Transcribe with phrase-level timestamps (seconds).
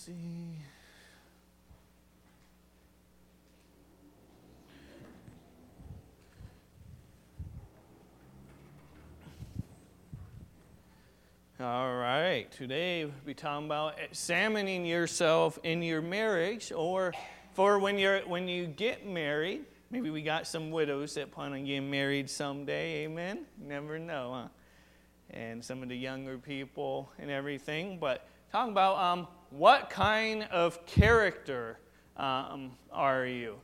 [0.00, 0.12] see.
[11.60, 17.12] All right, today we'll be talking about examining yourself in your marriage or
[17.52, 19.66] for when you're when you get married.
[19.90, 23.44] Maybe we got some widows that plan on getting married someday, amen?
[23.60, 24.48] Never know, huh?
[25.28, 27.98] And some of the younger people and everything.
[27.98, 31.78] But talking about um, what kind of character
[32.16, 33.56] um, are you?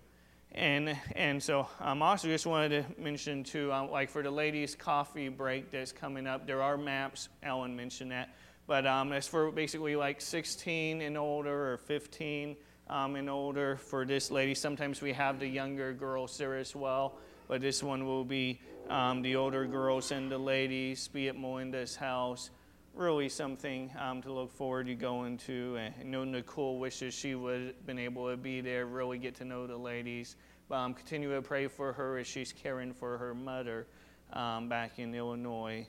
[0.52, 4.74] And, and so um, also just wanted to mention too, um, like for the ladies'
[4.74, 7.28] coffee break that's coming up, there are maps.
[7.42, 8.30] Ellen mentioned that.
[8.66, 12.56] But um, it's for basically like 16 and older or 15
[12.88, 14.54] um, and older for this lady.
[14.54, 17.18] Sometimes we have the younger girls there as well.
[17.48, 21.96] But this one will be um, the older girls and the ladies, be at Melinda's
[21.96, 22.50] house.
[22.96, 25.76] Really something um, to look forward to going to.
[25.76, 29.36] And I know Nicole wishes she would have been able to be there, really get
[29.36, 30.34] to know the ladies
[30.70, 33.86] um, continue to pray for her as she's caring for her mother
[34.32, 35.86] um, back in Illinois.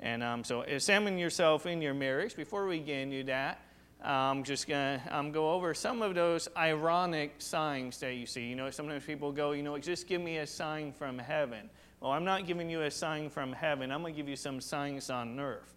[0.00, 2.36] And um, so examine yourself in your marriage.
[2.36, 3.60] Before we get into that,
[4.02, 8.42] I'm just going to um, go over some of those ironic signs that you see.
[8.42, 11.70] You know, sometimes people go, you know, just give me a sign from heaven.
[12.00, 13.92] Well, I'm not giving you a sign from heaven.
[13.92, 15.72] I'm going to give you some signs on earth.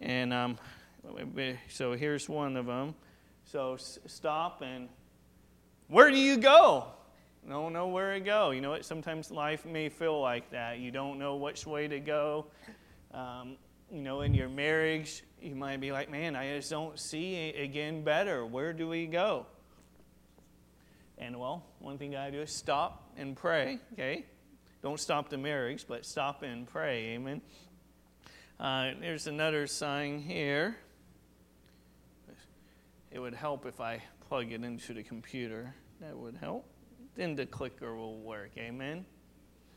[0.00, 0.58] And um,
[1.68, 2.94] so here's one of them.
[3.44, 4.88] So stop and
[5.88, 6.86] where do you go?
[7.48, 8.50] don't know where to go.
[8.50, 8.84] You know what?
[8.84, 10.78] Sometimes life may feel like that.
[10.78, 12.46] You don't know which way to go.
[13.12, 13.56] Um,
[13.92, 18.02] you know, in your marriage, you might be like, man, I just don't see again
[18.02, 18.46] better.
[18.46, 19.46] Where do we go?
[21.18, 24.24] And well, one thing gotta do is stop and pray, okay?
[24.82, 27.40] Don't stop the marriage, but stop and pray, amen.
[28.64, 30.76] Uh, there's another sign here.
[33.10, 35.74] It would help if I plug it into the computer.
[36.00, 36.66] That would help
[37.16, 38.50] then the clicker will work.
[38.58, 39.04] Amen?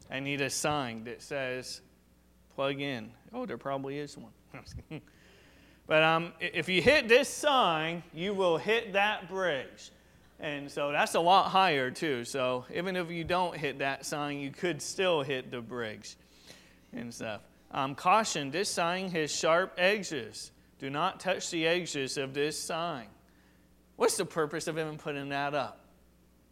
[0.09, 1.81] I need a sign that says
[2.55, 3.11] plug in.
[3.33, 4.31] Oh, there probably is one.
[5.87, 9.91] but um, if you hit this sign, you will hit that bridge.
[10.39, 12.23] And so that's a lot higher, too.
[12.23, 16.15] So even if you don't hit that sign, you could still hit the bridge
[16.93, 17.41] and stuff.
[17.77, 20.51] Um, caution this sign has sharp edges.
[20.79, 23.05] Do not touch the edges of this sign.
[23.97, 25.85] What's the purpose of even putting that up?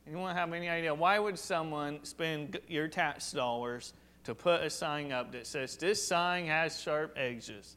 [0.07, 0.93] Won't have any idea.
[0.93, 3.93] Why would someone spend your tax dollars
[4.25, 7.75] to put a sign up that says, This sign has sharp edges?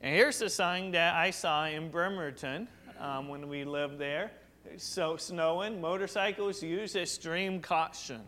[0.00, 2.66] And here's the sign that I saw in Bremerton
[2.98, 4.32] um, when we lived there.
[4.76, 8.22] So, snowing, motorcycles use extreme caution.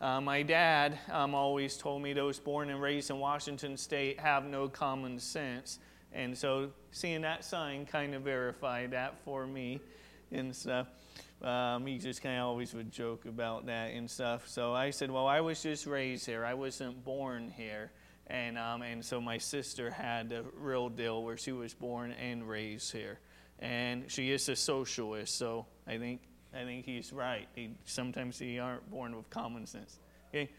[0.00, 4.44] Uh, my dad um, always told me those born and raised in Washington State have
[4.44, 5.78] no common sense.
[6.12, 9.80] And so, seeing that sign kind of verified that for me
[10.30, 10.88] and stuff.
[11.42, 14.48] Um, he just kind of always would joke about that and stuff.
[14.48, 17.90] So I said, Well, I was just raised here, I wasn't born here.
[18.28, 22.48] And, um, and so my sister had the real deal where she was born and
[22.48, 23.20] raised here.
[23.60, 26.22] And she is a socialist, so I think,
[26.56, 27.46] I think he's right.
[27.84, 29.98] Sometimes he aren't born with common sense.
[30.30, 30.50] Okay?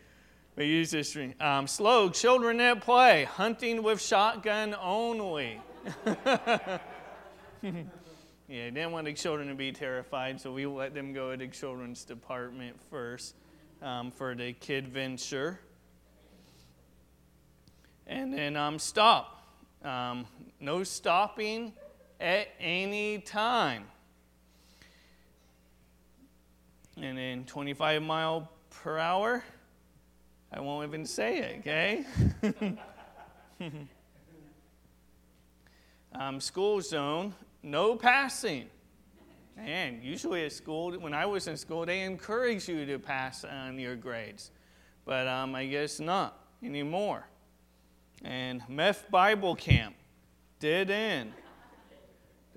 [0.55, 1.17] We use this.
[1.39, 5.59] Um, slow, children at play, hunting with shotgun only.
[8.49, 11.47] Yeah, didn't want the children to be terrified, so we let them go to the
[11.47, 13.35] children's department first
[13.81, 15.59] um, for the kid venture.
[18.05, 19.51] And then um, stop.
[19.83, 20.27] Um,
[20.61, 21.73] no stopping
[22.21, 23.83] at any time.
[27.01, 29.43] And then 25 mile per hour.
[30.51, 32.05] I won't even say it, okay?
[36.13, 38.67] um, school zone no passing.
[39.57, 43.79] And usually at school, when I was in school, they encourage you to pass on
[43.79, 44.51] your grades.
[45.05, 47.27] But um, I guess not anymore.
[48.23, 49.95] And Meth Bible Camp
[50.59, 51.33] did end.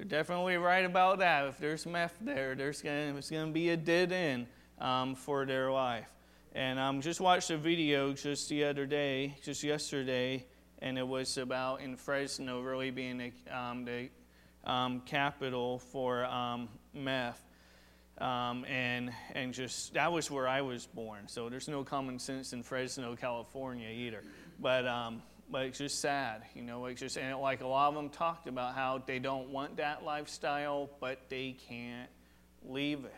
[0.01, 1.47] They're definitely right about that.
[1.47, 4.47] If there's meth there, there's gonna, it's going to be a dead end
[4.79, 6.09] um, for their life.
[6.55, 10.47] And um, just watched a video just the other day, just yesterday,
[10.79, 14.09] and it was about in Fresno really being um, the
[14.65, 17.45] um, capital for um, meth.
[18.17, 21.29] Um, and and just that was where I was born.
[21.29, 24.23] So there's no common sense in Fresno, California either.
[24.59, 25.21] But um,
[25.51, 26.87] but it's just sad, you know.
[26.87, 30.05] It's just and like a lot of them talked about how they don't want that
[30.05, 32.09] lifestyle, but they can't
[32.65, 33.15] leave it.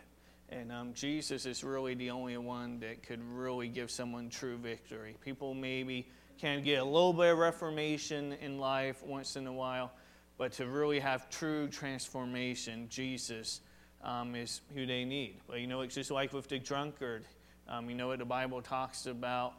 [0.49, 5.15] And um, Jesus is really the only one that could really give someone true victory.
[5.23, 6.07] People maybe
[6.39, 9.91] can get a little bit of reformation in life once in a while,
[10.37, 13.61] but to really have true transformation, Jesus
[14.03, 15.37] um, is who they need.
[15.47, 17.25] But you know, it's just like with the drunkard.
[17.67, 19.53] Um, you know what the Bible talks about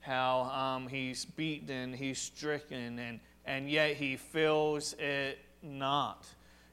[0.00, 6.26] how um, he's beaten, he's stricken, and, and yet he feels it not.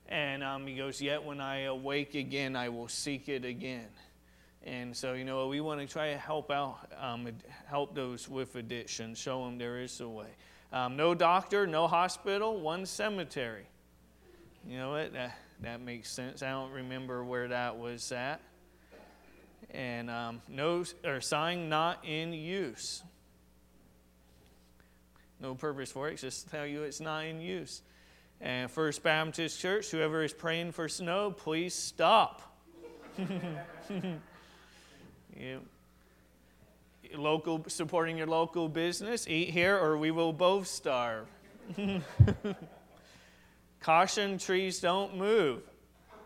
[0.07, 3.87] And um, he goes, Yet when I awake again, I will seek it again.
[4.63, 7.27] And so, you know, we want to try to help out, um,
[7.67, 10.29] help those with addiction, show them there is a way.
[10.73, 13.67] Um, no doctor, no hospital, one cemetery.
[14.67, 15.13] You know what?
[15.13, 16.41] That, that makes sense.
[16.41, 18.41] I don't remember where that was at.
[19.71, 23.03] And um, no, or sign not in use.
[25.39, 26.13] No purpose for it.
[26.13, 27.81] It's just tell you it's not in use.
[28.41, 32.41] And First Baptist Church, whoever is praying for snow, please stop.
[35.37, 35.61] you,
[37.15, 41.27] local supporting your local business, eat here or we will both starve.
[43.81, 45.61] Caution trees don't move.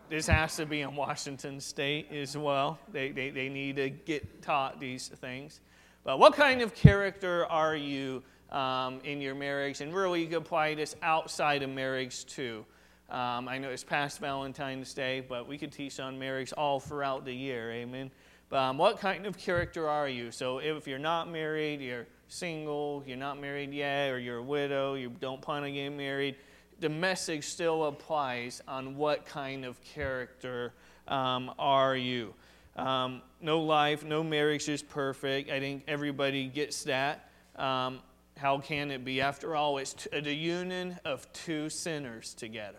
[0.08, 2.80] This has to be in Washington State as well.
[2.92, 5.60] They, they, they need to get taught these things.
[6.02, 9.80] But what kind of character are you um, in your marriage?
[9.80, 12.64] And really, you can apply this outside of marriage too.
[13.08, 17.24] Um, I know it's past Valentine's Day, but we could teach on marriage all throughout
[17.24, 17.72] the year.
[17.72, 18.10] Amen.
[18.48, 20.30] But um, what kind of character are you?
[20.30, 24.94] So if you're not married, you're single, you're not married yet, or you're a widow,
[24.94, 26.36] you don't plan on getting married,
[26.78, 30.72] the message still applies on what kind of character
[31.08, 32.32] um, are you.
[32.76, 35.50] Um, no life, no marriage is perfect.
[35.50, 37.28] I think everybody gets that.
[37.56, 38.00] Um,
[38.40, 39.20] how can it be?
[39.20, 42.78] After all, it's t- the union of two sinners together.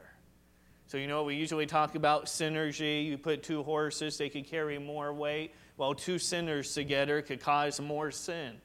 [0.88, 3.06] So, you know, we usually talk about synergy.
[3.06, 5.54] You put two horses, they could carry more weight.
[5.78, 8.60] Well, two sinners together could cause more sin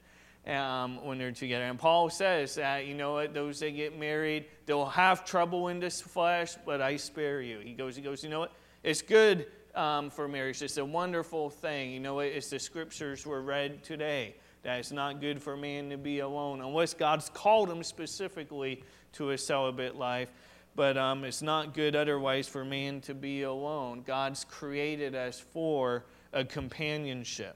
[0.47, 1.65] um, when they're together.
[1.65, 5.79] And Paul says that, you know what, those that get married, they'll have trouble in
[5.79, 7.59] this flesh, but I spare you.
[7.59, 8.53] He goes, he goes, you know what,
[8.83, 9.45] it's good
[9.75, 10.63] um, for marriage.
[10.63, 11.91] It's a wonderful thing.
[11.91, 14.35] You know it's the scriptures were read today
[14.67, 18.83] that it's not good for man to be alone, unless God's called him specifically
[19.13, 20.29] to a celibate life.
[20.75, 24.03] But um, it's not good otherwise for man to be alone.
[24.05, 26.03] God's created us for
[26.33, 27.55] a companionship.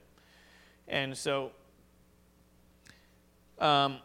[0.88, 1.52] And so
[3.58, 3.98] um,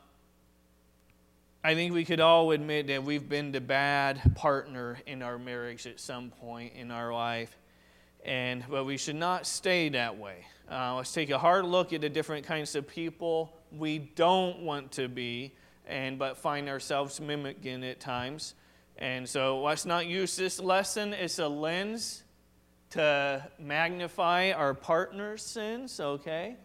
[1.64, 5.88] I think we could all admit that we've been the bad partner in our marriage
[5.88, 7.56] at some point in our life.
[8.26, 10.46] And, but we should not stay that way.
[10.70, 14.92] Uh, let's take a hard look at the different kinds of people we don't want
[14.92, 15.54] to be,
[15.88, 18.54] and but find ourselves mimicking at times.
[18.98, 22.24] And so let's not use this lesson as a lens
[22.90, 26.58] to magnify our partner's sins, okay?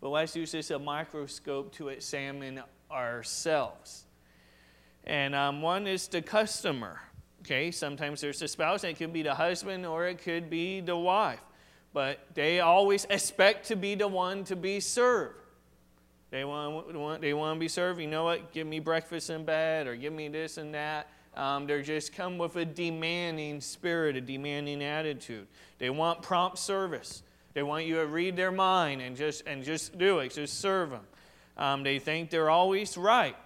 [0.00, 4.04] But let's use this a microscope to examine ourselves.
[5.04, 7.00] And um, one is the customer.
[7.42, 10.80] Okay, sometimes there's a spouse, and it could be the husband or it could be
[10.80, 11.40] the wife.
[11.92, 15.34] But they always expect to be the one to be served.
[16.30, 18.00] They want, want, they want to be served.
[18.00, 18.52] You know what?
[18.52, 21.08] Give me breakfast in bed or give me this and that.
[21.36, 25.46] Um, they just come with a demanding spirit, a demanding attitude.
[25.78, 27.22] They want prompt service.
[27.54, 30.90] They want you to read their mind and just and just do it, just serve
[30.90, 31.06] them.
[31.56, 33.36] Um, they think they're always right,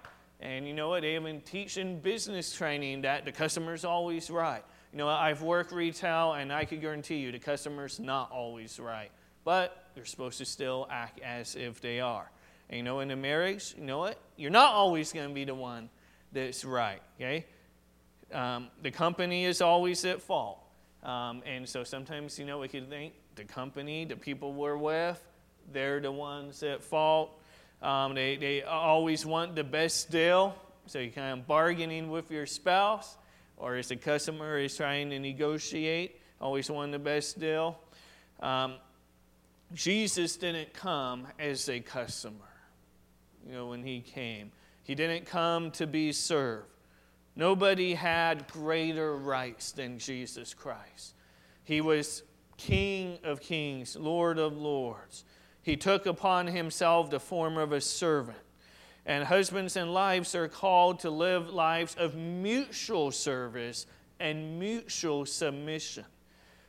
[0.41, 1.03] and you know what?
[1.03, 4.63] They even teach in business training that the customer's always right.
[4.95, 9.11] You know, I've worked retail, and I can guarantee you the customer's not always right,
[9.45, 12.31] but they're supposed to still act as if they are.
[12.71, 14.19] And you know, in a marriage, you know what?
[14.37, 15.91] You're not always going to be the one
[16.33, 17.03] that's right.
[17.21, 17.45] Okay
[18.35, 20.59] um, the company is always at fault.
[21.03, 25.23] Um, and so sometimes, you know, we could think the company, the people we're with,
[25.73, 27.41] they're the ones at fault.
[27.83, 30.55] Um, they, they always want the best deal.
[30.87, 33.17] So you're kind of bargaining with your spouse,
[33.65, 37.79] or as the customer is trying to negotiate, always want the best deal.
[38.41, 38.75] Um,
[39.73, 42.53] Jesus didn't come as a customer,
[43.47, 44.53] you know, when he came.
[44.83, 46.69] He didn't come to be served.
[47.37, 51.15] Nobody had greater rights than Jesus Christ.
[51.65, 52.23] He was
[52.59, 55.25] King of kings, Lord of lords.
[55.63, 58.37] He took upon himself the form of a servant.
[59.07, 63.87] And husbands and wives are called to live lives of mutual service
[64.19, 66.05] and mutual submission.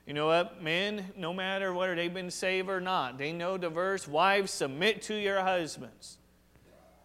[0.06, 0.62] You know what?
[0.62, 5.02] Men, no matter whether they've been saved or not, they know the verse wives, submit
[5.04, 6.18] to your husbands.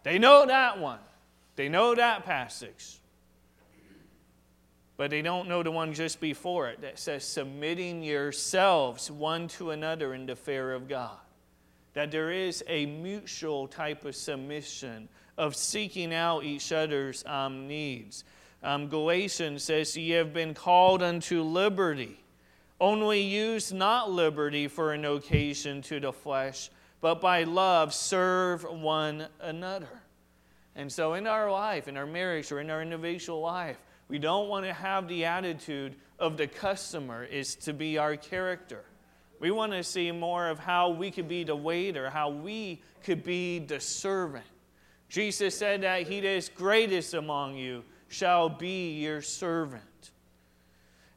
[0.03, 0.99] They know that one,
[1.55, 3.01] they know that passage
[5.01, 9.71] but they don't know the one just before it that says, submitting yourselves one to
[9.71, 11.17] another in the fear of God.
[11.93, 18.23] That there is a mutual type of submission, of seeking out each other's um, needs.
[18.63, 22.23] Um, Galatians says, Ye have been called unto liberty.
[22.79, 26.69] Only use not liberty for an occasion to the flesh,
[26.99, 30.01] but by love serve one another.
[30.75, 34.49] And so, in our life, in our marriage, or in our individual life, we don't
[34.49, 38.83] want to have the attitude of the customer is to be our character.
[39.39, 43.23] We want to see more of how we could be the waiter, how we could
[43.23, 44.45] be the servant.
[45.11, 49.83] Jesus said that he that is greatest among you shall be your servant.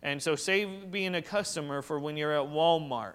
[0.03, 3.15] And so save being a customer for when you're at Walmart.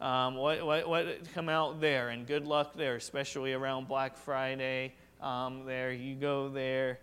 [0.00, 4.94] Um, what, what, what come out there and good luck there, especially around Black Friday.
[5.20, 7.00] Um, there you go there.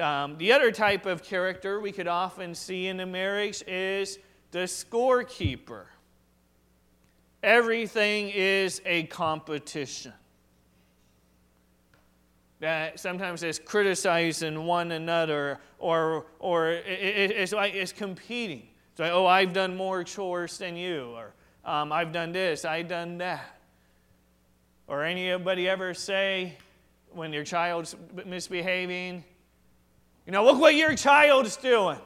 [0.00, 4.18] Um, the other type of character we could often see in a marriage is
[4.52, 5.84] the scorekeeper.
[7.42, 10.14] Everything is a competition.
[12.64, 18.66] That sometimes it's criticizing one another, or, or it's like it's competing.
[18.92, 21.34] It's like, oh, I've done more chores than you, or
[21.66, 23.60] um, I've done this, I've done that.
[24.86, 26.56] Or anybody ever say
[27.12, 29.22] when your child's misbehaving,
[30.24, 31.98] you know, look what your child's doing.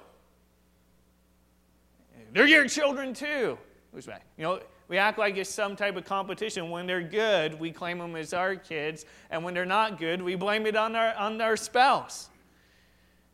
[2.33, 3.57] They're your children too.
[3.95, 4.25] Who's back?
[4.37, 6.71] You know, we act like it's some type of competition.
[6.71, 10.35] When they're good, we claim them as our kids, and when they're not good, we
[10.35, 12.30] blame it on our, on our spouse.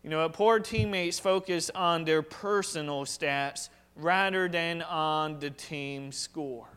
[0.02, 6.68] You know, poor teammates focus on their personal stats rather than on the team score.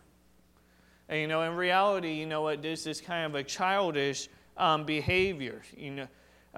[1.10, 4.86] And, you know, in reality, you know what, this is kind of a childish um,
[4.86, 5.62] behavior.
[5.76, 6.08] You know,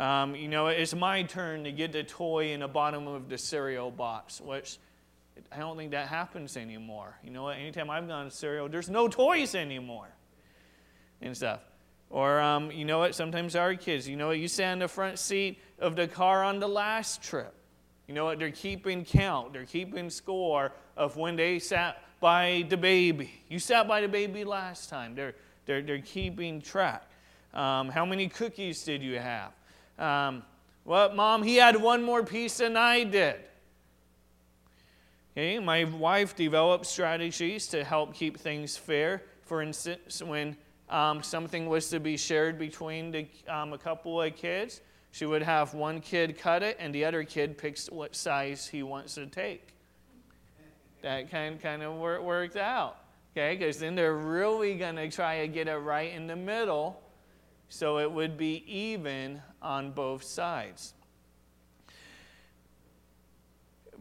[0.04, 3.38] um, you know, it's my turn to get the toy in the bottom of the
[3.38, 4.78] cereal box, which
[5.52, 7.18] I don't think that happens anymore.
[7.24, 7.58] You know what?
[7.58, 10.10] Anytime I've gone to cereal, there's no toys anymore
[11.22, 11.62] and stuff.
[12.10, 13.14] Or, um, you know what?
[13.14, 14.40] Sometimes our kids, you know what?
[14.40, 17.54] You sat in the front seat of the car on the last trip.
[18.08, 18.40] You know what?
[18.40, 23.32] They're keeping count, they're keeping score of when they sat by the baby.
[23.48, 25.16] You sat by the baby last time.
[25.16, 27.04] They're, they're, they're keeping track.
[27.54, 29.52] Um, how many cookies did you have?
[29.98, 30.44] Um,
[30.86, 33.36] well, mom, he had one more piece than I did.
[35.40, 39.24] Okay, my wife developed strategies to help keep things fair.
[39.46, 40.58] For instance, when
[40.90, 44.82] um, something was to be shared between the, um, a couple of kids,
[45.12, 48.84] she would have one kid cut it and the other kid picks what size he
[48.84, 49.70] wants to take.
[51.04, 52.98] That kind, kind of work, worked out.
[53.32, 57.02] Okay, because then they're really going to try to get it right in the middle
[57.70, 60.96] so it would be even on both sides.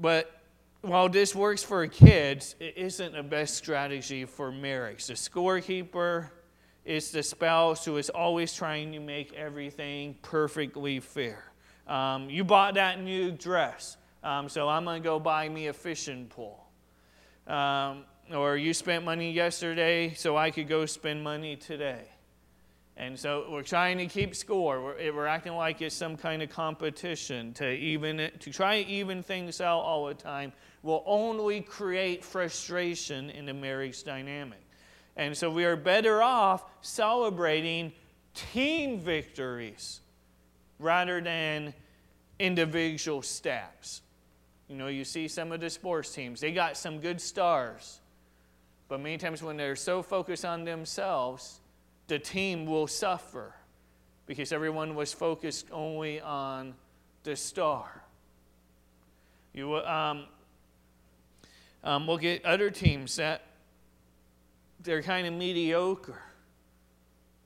[0.00, 0.37] But
[0.82, 5.06] while this works for kids, it isn't the best strategy for marriage.
[5.06, 6.30] The scorekeeper
[6.84, 11.44] is the spouse who is always trying to make everything perfectly fair.
[11.86, 15.72] Um, you bought that new dress, um, so I'm going to go buy me a
[15.72, 16.64] fishing pole.
[17.46, 22.04] Um, or you spent money yesterday, so I could go spend money today.
[22.98, 24.82] And so we're trying to keep score.
[24.82, 28.82] We're, eh, we're, acting like it's some kind of competition to even eh, to try
[28.82, 30.52] to even things out all the time
[30.82, 34.58] will only create frustration in the marriage dynamic.
[35.16, 37.92] And so we are better off celebrating
[38.34, 40.00] team victories
[40.80, 41.74] rather than
[42.40, 44.00] individual stats.
[44.68, 48.00] You know, you see some of the sports teams, they got some good stars.
[48.88, 51.60] But many times when they're so focused on themselves,
[52.08, 53.54] the team will suffer
[54.26, 56.74] because everyone was focused only on
[57.22, 58.02] the star.
[59.54, 60.24] You, um,
[61.84, 63.42] um, we'll get other teams that
[64.82, 66.22] they're kind of mediocre,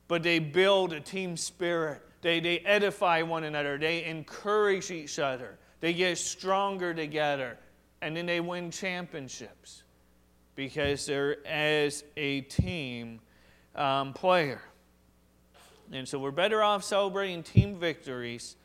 [0.09, 2.03] but they build a team spirit.
[2.21, 3.79] They, they edify one another.
[3.79, 5.59] They encourage each other.
[5.81, 7.59] They get stronger together.
[8.01, 9.83] And then they win championships
[10.55, 13.21] because they're as a team
[13.75, 14.61] um, player.
[15.93, 18.57] And so we're better off celebrating team victories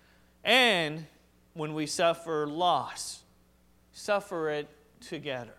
[0.43, 1.05] and
[1.53, 3.23] when we suffer loss,
[3.91, 4.69] suffer it
[5.01, 5.55] together.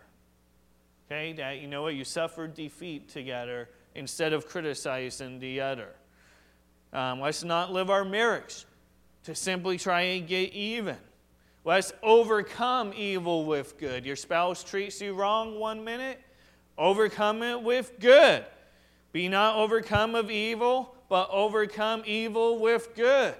[1.06, 5.88] Okay, that you know what, you suffer defeat together instead of criticizing the other.
[6.92, 8.64] Um, let's not live our marriage
[9.24, 10.96] to simply try and get even.
[11.64, 14.06] Let's overcome evil with good.
[14.06, 16.20] Your spouse treats you wrong one minute,
[16.78, 18.44] overcome it with good.
[19.12, 23.34] Be not overcome of evil, but overcome evil with good.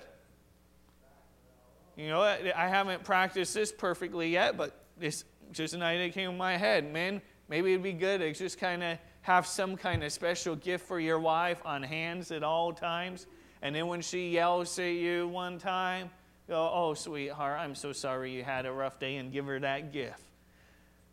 [1.97, 6.37] You know, I haven't practiced this perfectly yet, but this just an idea came in
[6.37, 6.93] my head.
[6.93, 10.87] Man, maybe it'd be good to just kind of have some kind of special gift
[10.87, 13.27] for your wife on hands at all times.
[13.63, 16.11] And then when she yells at you one time,
[16.49, 19.93] go, oh, sweetheart, I'm so sorry you had a rough day, and give her that
[19.93, 20.23] gift.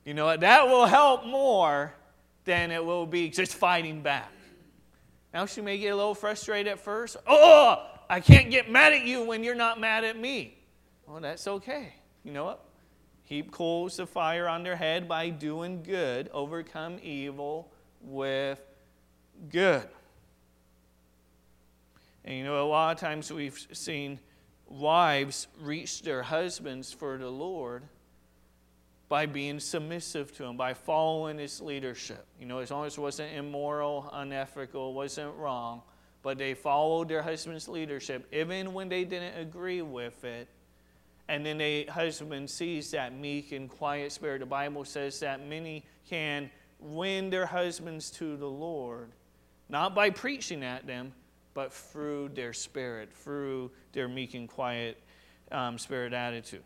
[0.06, 0.38] You know?
[0.38, 1.94] That will help more
[2.46, 4.32] than it will be just fighting back.
[5.36, 7.18] Now, she may get a little frustrated at first.
[7.28, 10.58] Oh, I can't get mad at you when you're not mad at me.
[11.06, 11.94] Well, that's okay.
[12.24, 12.64] You know what?
[13.26, 18.62] Heap coals of fire on their head by doing good, overcome evil with
[19.50, 19.90] good.
[22.24, 24.22] And you know, a lot of times we've seen
[24.70, 27.84] wives reach their husbands for the Lord
[29.08, 32.26] by being submissive to him, by following his leadership.
[32.40, 35.82] You know, as long as it wasn't immoral, unethical, wasn't wrong,
[36.24, 40.48] but they followed their husband's leadership, even when they didn't agree with it.
[41.28, 44.40] And then the husband sees that meek and quiet spirit.
[44.40, 49.10] The Bible says that many can win their husbands to the Lord,
[49.70, 51.14] not by preaching at them,
[51.54, 55.02] but through their spirit, through their meek and quiet
[55.52, 56.64] um, spirit attitude.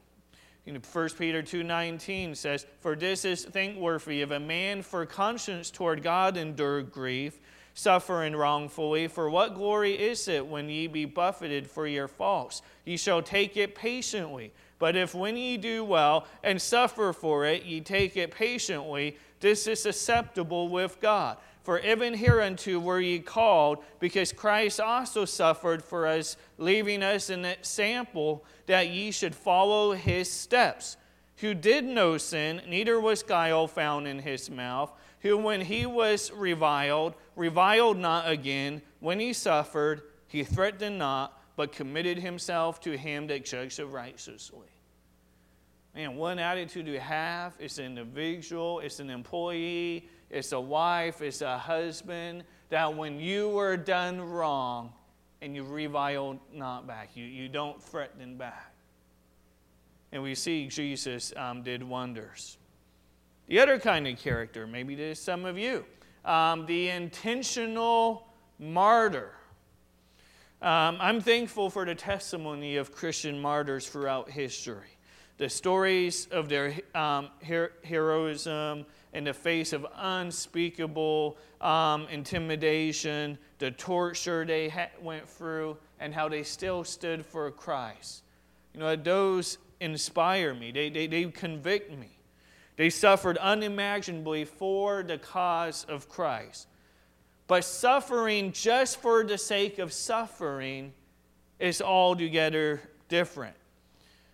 [0.69, 5.71] You know, 1 Peter 2.19 says, For this is thankworthy if a man for conscience
[5.71, 7.39] toward God endure grief,
[7.73, 9.07] suffering wrongfully.
[9.07, 12.61] For what glory is it when ye be buffeted for your faults?
[12.85, 14.53] Ye shall take it patiently.
[14.77, 19.65] But if when ye do well and suffer for it, ye take it patiently, this
[19.65, 21.37] is acceptable with God.
[21.69, 27.45] For even hereunto were ye called, because Christ also suffered for us, leaving us an
[27.45, 30.97] example that ye should follow his steps,
[31.35, 36.31] who did no sin, neither was guile found in his mouth, who when he was
[36.31, 43.27] reviled, reviled not again, when he suffered, he threatened not, but committed himself to him
[43.27, 44.65] that judged righteously.
[45.93, 51.41] Man, one attitude you have is an individual, it's an employee, it's a wife, it's
[51.41, 54.93] a husband, that when you were done wrong
[55.41, 58.73] and you revile not back, you, you don't threaten back.
[60.11, 62.57] And we see Jesus um, did wonders.
[63.47, 65.85] The other kind of character, maybe to some of you,
[66.25, 68.27] um, the intentional
[68.59, 69.31] martyr.
[70.61, 74.97] Um, I'm thankful for the testimony of Christian martyrs throughout history.
[75.37, 83.71] The stories of their um, her- heroism in the face of unspeakable um, intimidation, the
[83.71, 88.23] torture they ha- went through, and how they still stood for Christ.
[88.73, 92.09] You know, those inspire me, they, they, they convict me.
[92.77, 96.67] They suffered unimaginably for the cause of Christ.
[97.47, 100.93] But suffering just for the sake of suffering
[101.59, 103.55] is altogether different.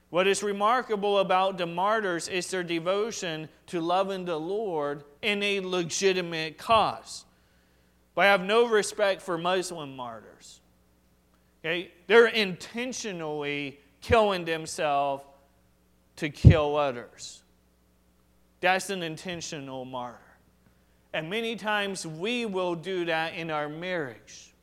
[0.10, 5.60] What is remarkable about the martyrs is their devotion to loving the Lord in a
[5.60, 7.26] legitimate cause.
[8.14, 10.62] But I have no respect for Muslim martyrs.
[11.64, 11.92] Okay?
[12.08, 15.24] They're intentionally killing themselves
[16.18, 17.44] to kill others.
[18.62, 20.20] That's an intentional martyr.
[21.14, 24.54] And many times we will do that in our marriage,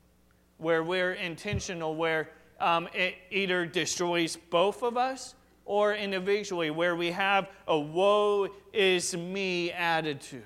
[0.59, 2.31] where we're intentional, where
[2.62, 9.16] um, it either destroys both of us or individually, where we have a woe is
[9.16, 10.42] me attitude,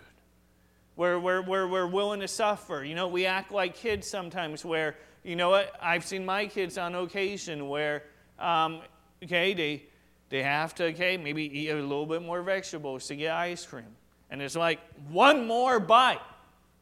[0.94, 2.84] where, where, where we're willing to suffer.
[2.84, 6.78] You know, we act like kids sometimes, where, you know what, I've seen my kids
[6.78, 8.04] on occasion where,
[8.38, 8.80] um,
[9.22, 9.84] okay, they,
[10.28, 13.96] they have to, okay, maybe eat a little bit more vegetables to get ice cream.
[14.30, 16.20] And it's like, one more bite.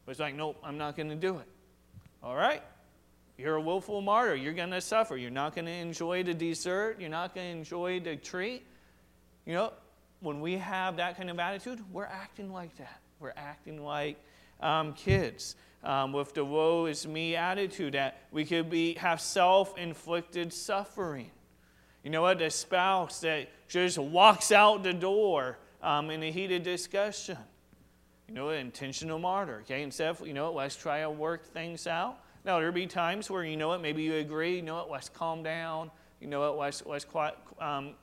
[0.05, 1.47] But it's like, nope, I'm not going to do it.
[2.21, 2.61] All right?
[3.37, 4.35] You're a willful martyr.
[4.35, 5.17] You're going to suffer.
[5.17, 6.97] You're not going to enjoy the dessert.
[6.99, 8.63] You're not going to enjoy the treat.
[9.45, 9.73] You know,
[10.21, 12.99] when we have that kind of attitude, we're acting like that.
[13.19, 14.17] We're acting like
[14.61, 19.77] um, kids um, with the woe is me attitude that we could be have self
[19.77, 21.29] inflicted suffering.
[22.03, 22.39] You know what?
[22.39, 27.37] The spouse that just walks out the door um, in a heated discussion.
[28.27, 29.59] You know, intentional martyr.
[29.61, 32.19] Okay, instead of, you know, let's try to work things out.
[32.45, 35.09] Now, there'll be times where, you know what, maybe you agree, you know what, let's
[35.09, 35.89] calm down.
[36.21, 37.05] You know what, let's, let's
[37.59, 37.95] um,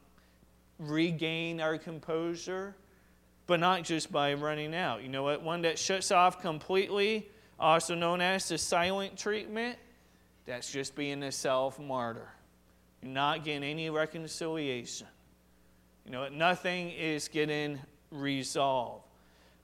[0.80, 2.74] regain our composure,
[3.46, 5.04] but not just by running out.
[5.04, 7.28] You know what, one that shuts off completely,
[7.60, 9.78] also known as the silent treatment,
[10.44, 12.28] that's just being a self martyr
[13.00, 15.06] You're not getting any reconciliation.
[16.04, 16.32] You know, what?
[16.32, 17.78] nothing is getting
[18.10, 19.04] resolved.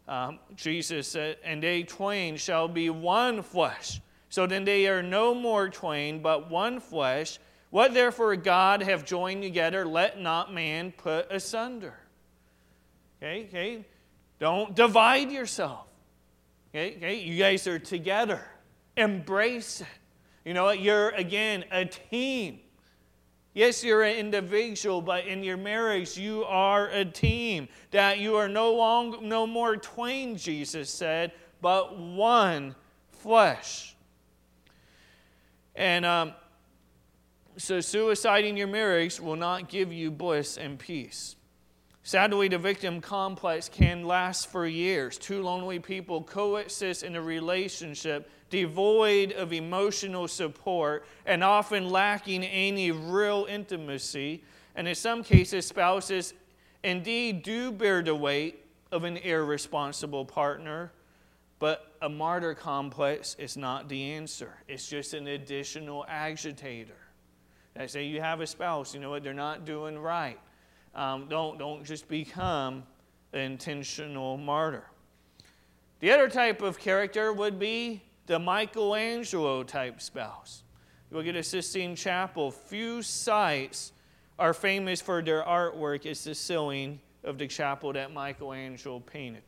[0.07, 4.01] Um, Jesus said, And they twain shall be one flesh.
[4.29, 7.39] So then they are no more twain, but one flesh.
[7.71, 11.95] What therefore God have joined together, let not man put asunder.
[13.23, 13.85] Okay, okay.
[14.39, 15.87] Don't divide yourself.
[16.71, 17.21] Okay, okay.
[17.21, 18.45] You guys are together.
[18.97, 19.87] Embrace it.
[20.45, 20.81] You know what?
[20.81, 22.61] You're again a team.
[23.55, 27.69] Yes, you're an individual, but in your marriage, you are a team.
[27.91, 32.77] That you are no longer, no more twain, Jesus said, but one
[33.11, 33.97] flesh.
[35.79, 36.33] And um,
[37.57, 41.37] so, suicide in your marriage will not give you bliss and peace.
[42.03, 45.17] Sadly, the victim complex can last for years.
[45.19, 52.91] Two lonely people coexist in a relationship devoid of emotional support and often lacking any
[52.91, 54.43] real intimacy.
[54.75, 56.35] And in some cases, spouses
[56.83, 60.91] indeed do bear the weight of an irresponsible partner,
[61.61, 64.53] but a martyr complex is not the answer.
[64.69, 66.97] It's just an additional agitator.
[67.77, 70.39] I say you have a spouse, you know what, they're not doing right.
[70.95, 72.83] Um, don't, don't just become
[73.33, 74.85] an intentional martyr.
[76.01, 80.63] The other type of character would be the Michelangelo type spouse.
[81.11, 83.93] You look at a Sistine Chapel, few sites
[84.39, 86.05] are famous for their artwork.
[86.05, 89.43] It's the ceiling of the chapel that Michelangelo painted.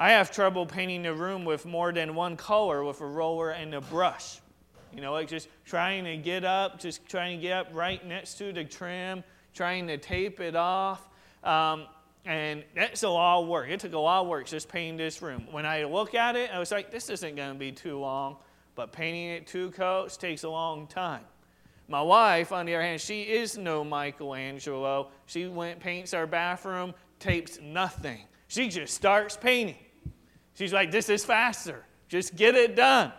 [0.00, 3.74] I have trouble painting a room with more than one color with a roller and
[3.74, 4.40] a brush.
[4.94, 8.38] You know, like just trying to get up, just trying to get up right next
[8.38, 11.06] to the trim, trying to tape it off.
[11.44, 11.84] Um,
[12.24, 13.68] and that's a lot of work.
[13.68, 15.46] It took a lot of work just painting this room.
[15.50, 18.38] When I look at it, I was like, this isn't going to be too long.
[18.76, 21.24] But painting it two coats takes a long time.
[21.88, 25.10] My wife, on the other hand, she is no Michelangelo.
[25.26, 28.20] She went, paints our bathroom, tapes nothing.
[28.48, 29.76] She just starts painting.
[30.60, 31.86] She's like, this is faster.
[32.10, 33.14] Just get it done.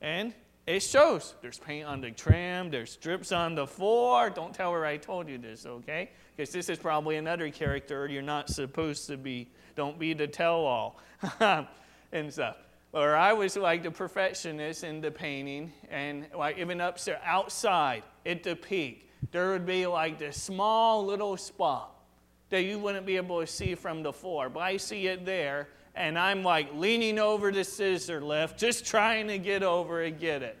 [0.00, 0.32] And
[0.66, 1.34] it shows.
[1.42, 4.30] There's paint on the trim, there's strips on the floor.
[4.30, 6.08] Don't tell her I told you this, okay?
[6.34, 9.50] Because this is probably another character you're not supposed to be.
[9.76, 10.98] Don't be the tell all
[12.12, 12.56] and stuff.
[12.94, 18.42] Or I was like the perfectionist in the painting, and like even upstairs, outside at
[18.42, 22.00] the peak, there would be like this small little spot
[22.48, 24.48] that you wouldn't be able to see from the floor.
[24.48, 29.26] But I see it there, and I'm like leaning over the scissor lift, just trying
[29.28, 30.56] to get over and get it,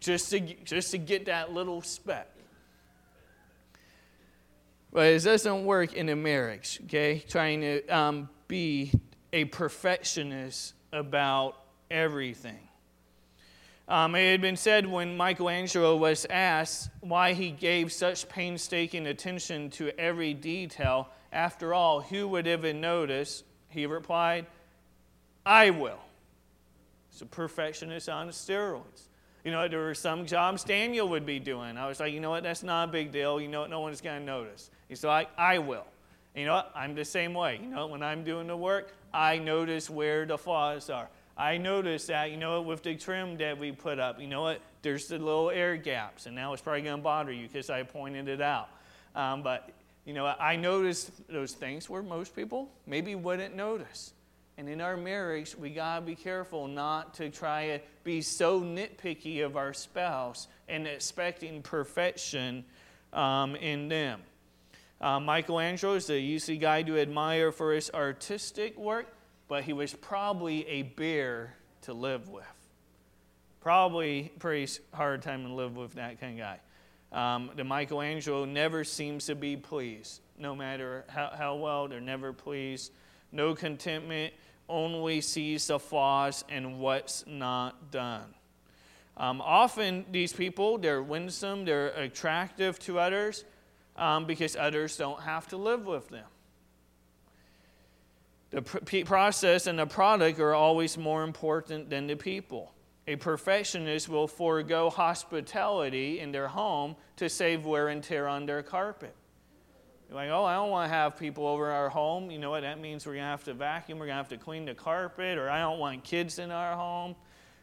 [0.00, 2.28] just to, just to get that little speck.
[4.90, 7.22] But it doesn't work in a marriage, okay?
[7.28, 8.92] Trying to um, be
[9.32, 11.56] a perfectionist about
[11.90, 12.58] everything.
[13.86, 19.68] Um, it had been said when Michelangelo was asked why he gave such painstaking attention
[19.70, 23.44] to every detail, after all, who would even notice?
[23.68, 24.46] He replied,
[25.44, 25.98] I will.
[27.10, 29.08] It's a perfectionist on steroids.
[29.44, 31.78] You know, there were some jobs Daniel would be doing.
[31.78, 33.40] I was like, you know what, that's not a big deal.
[33.40, 34.70] You know what, no one's going to notice.
[34.88, 35.86] He's like, I will.
[36.34, 37.58] And you know what, I'm the same way.
[37.62, 41.08] You know, when I'm doing the work, I notice where the flaws are.
[41.36, 44.60] I notice that, you know, with the trim that we put up, you know what,
[44.82, 47.82] there's the little air gaps, and now it's probably going to bother you because I
[47.82, 48.68] pointed it out.
[49.16, 49.70] Um, but,
[50.04, 54.12] you know, I notice those things where most people maybe wouldn't notice.
[54.60, 58.60] And in our marriage, we got to be careful not to try to be so
[58.60, 62.66] nitpicky of our spouse and expecting perfection
[63.14, 64.20] um, in them.
[65.00, 69.06] Uh, Michelangelo is the easy guy to admire for his artistic work,
[69.48, 72.44] but he was probably a bear to live with.
[73.62, 76.60] Probably pretty hard time to live with that kind of
[77.12, 77.34] guy.
[77.34, 82.34] Um, the Michelangelo never seems to be pleased, no matter how, how well, they're never
[82.34, 82.92] pleased.
[83.32, 84.34] No contentment
[84.70, 88.34] only sees the flaws and what's not done.
[89.16, 93.44] Um, often, these people, they're winsome, they're attractive to others
[93.96, 96.24] um, because others don't have to live with them.
[98.50, 102.72] The pr- process and the product are always more important than the people.
[103.06, 108.62] A perfectionist will forego hospitality in their home to save wear and tear on their
[108.62, 109.14] carpet.
[110.12, 112.32] Like, oh, I don't want to have people over our home.
[112.32, 112.62] You know what?
[112.62, 114.74] That means we're going to have to vacuum, we're going to have to clean the
[114.74, 117.14] carpet, or I don't want kids in our home.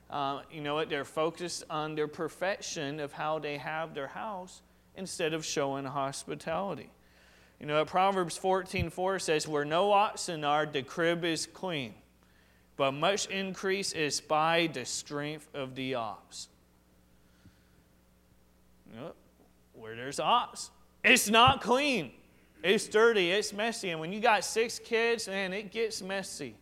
[0.10, 0.90] Uh, you know what?
[0.90, 4.62] They're focused on their perfection of how they have their house
[4.96, 6.90] instead of showing hospitality.
[7.60, 11.96] You know, Proverbs 14 4 says, Where no oxen are, the crib is clean,
[12.78, 16.48] but much increase is by the strength of the ox.
[18.90, 19.12] You know,
[19.74, 20.70] where there's ox,
[21.04, 22.12] it's not clean.
[22.64, 23.90] It's dirty, it's messy.
[23.90, 26.56] And when you got six kids, man, it gets messy.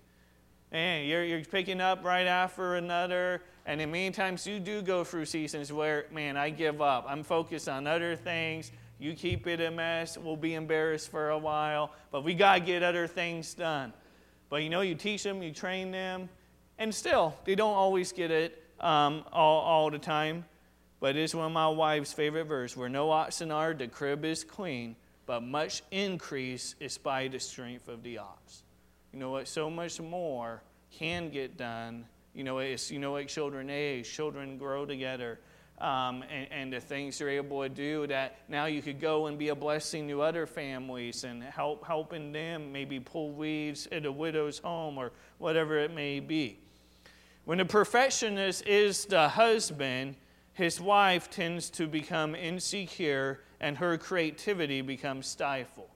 [0.72, 3.42] And you're, you're picking up right after another.
[3.66, 7.06] And in many times, you do go through seasons where, man, I give up.
[7.08, 8.72] I'm focused on other things.
[9.00, 10.18] You keep it a mess.
[10.18, 11.92] We'll be embarrassed for a while.
[12.12, 13.94] But we got to get other things done.
[14.50, 16.30] But you know, you teach them, you train them.
[16.78, 20.46] And still, they don't always get it um, all, all the time.
[21.00, 24.44] But it's one of my wife's favorite verses where no oxen are, the crib is
[24.44, 28.64] clean, but much increase is by the strength of the ox.
[29.12, 29.48] You know what?
[29.48, 30.62] So much more
[30.92, 32.06] can get done.
[32.34, 35.40] You know, it's, you know, like children age, children grow together.
[35.80, 39.38] Um, and, and, the things you're able to do that now you could go and
[39.38, 44.12] be a blessing to other families and help helping them maybe pull weeds at a
[44.12, 46.60] widow's home or whatever it may be.
[47.44, 50.16] When the perfectionist is the husband,
[50.54, 55.90] his wife tends to become insecure and her creativity becomes stifled.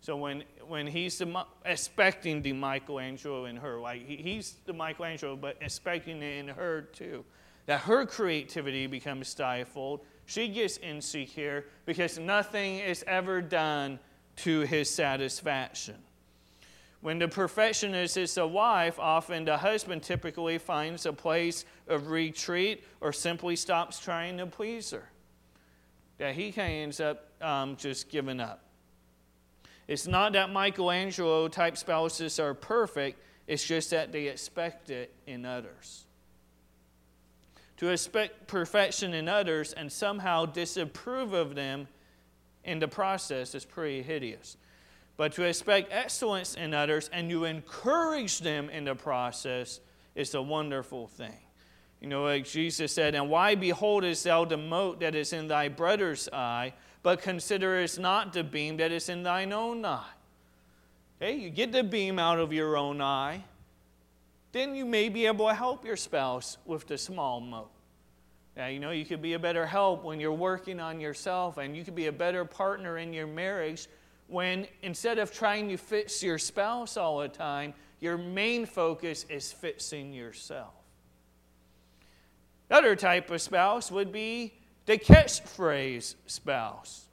[0.00, 5.56] So when, when he's the, expecting the Michelangelo in her, like he's the Michelangelo, but
[5.60, 7.24] expecting it in her too,
[7.66, 10.00] that her creativity becomes stifled.
[10.26, 14.00] She gets insecure because nothing is ever done
[14.38, 15.94] to his satisfaction.
[17.02, 22.82] When the perfectionist is a wife, often the husband typically finds a place of retreat
[23.00, 25.08] or simply stops trying to please her.
[26.18, 28.62] That he kind of ends up um, just giving up.
[29.86, 35.44] It's not that Michelangelo type spouses are perfect, it's just that they expect it in
[35.44, 36.06] others.
[37.78, 41.88] To expect perfection in others and somehow disapprove of them
[42.64, 44.56] in the process is pretty hideous.
[45.16, 49.80] But to expect excellence in others and you encourage them in the process
[50.14, 51.43] is a wonderful thing.
[52.00, 55.68] You know, like Jesus said, And why beholdest thou the mote that is in thy
[55.68, 60.04] brother's eye, but considerest not the beam that is in thine own eye.
[61.20, 63.44] Okay, you get the beam out of your own eye,
[64.52, 67.70] then you may be able to help your spouse with the small mote.
[68.56, 71.76] Now, you know, you could be a better help when you're working on yourself, and
[71.76, 73.88] you could be a better partner in your marriage
[74.28, 79.52] when instead of trying to fix your spouse all the time, your main focus is
[79.52, 80.74] fixing yourself.
[82.68, 84.54] The other type of spouse would be
[84.86, 87.06] the catchphrase spouse.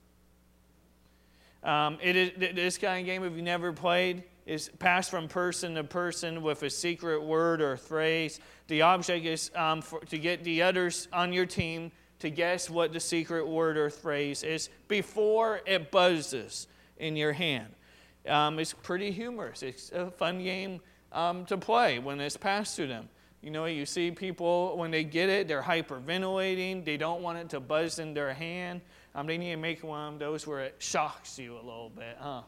[1.63, 5.75] Um, it is, this kind of game, if you never played, is passed from person
[5.75, 8.39] to person with a secret word or phrase.
[8.67, 12.93] The object is um, for, to get the others on your team to guess what
[12.93, 17.67] the secret word or phrase is before it buzzes in your hand.
[18.27, 19.63] Um, it's pretty humorous.
[19.63, 23.09] It's a fun game um, to play when it's passed to them.
[23.41, 26.85] You know, you see people, when they get it, they're hyperventilating.
[26.85, 28.81] They don't want it to buzz in their hand.
[29.15, 32.17] Um, they need to make one of those where it shocks you a little bit,
[32.19, 32.43] huh?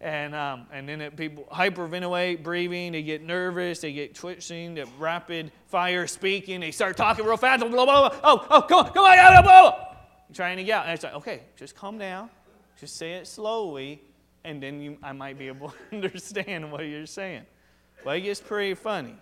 [0.00, 4.86] And, um, and then it, people hyperventilate, breathing, they get nervous, they get twitching, the
[4.98, 8.20] rapid fire speaking, they start talking real fast, blah, blah, blah.
[8.24, 9.86] Oh, oh, come on, come on, blah, blah, blah.
[10.32, 10.84] Trying to get out.
[10.86, 12.30] And it's like, okay, just calm down,
[12.78, 14.00] just say it slowly,
[14.44, 17.42] and then you, I might be able to understand what you're saying.
[18.02, 19.16] But it gets pretty funny.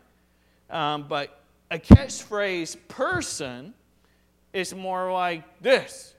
[0.70, 3.74] Um, but a catchphrase person
[4.52, 6.14] is more like this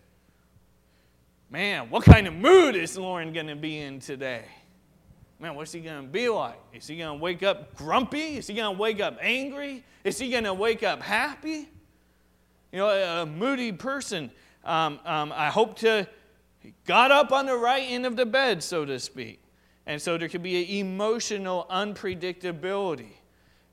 [1.51, 4.45] Man, what kind of mood is Lauren going to be in today?
[5.39, 6.59] Man, what's he going to be like?
[6.73, 8.37] Is he going to wake up grumpy?
[8.37, 9.83] Is he going to wake up angry?
[10.03, 11.69] Is he going to wake up happy?
[12.71, 14.29] You know, a, moody person,
[14.63, 16.07] um, um, I hope to,
[16.85, 19.41] got up on the right end of the bed, so to speak.
[19.87, 23.13] And so there could be an emotional unpredictability.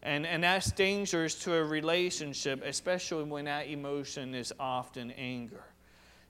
[0.06, 5.64] And, and that's dangerous to a relationship, especially when that emotion is often anger.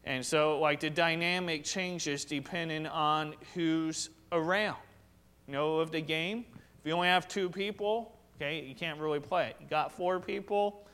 [0.04, 4.78] And so, like, the dynamic changes depending on who's around.
[5.46, 6.46] You know, of the game,
[6.80, 9.56] if you only have two people, okay, you can't really play it.
[9.60, 10.86] You got four people,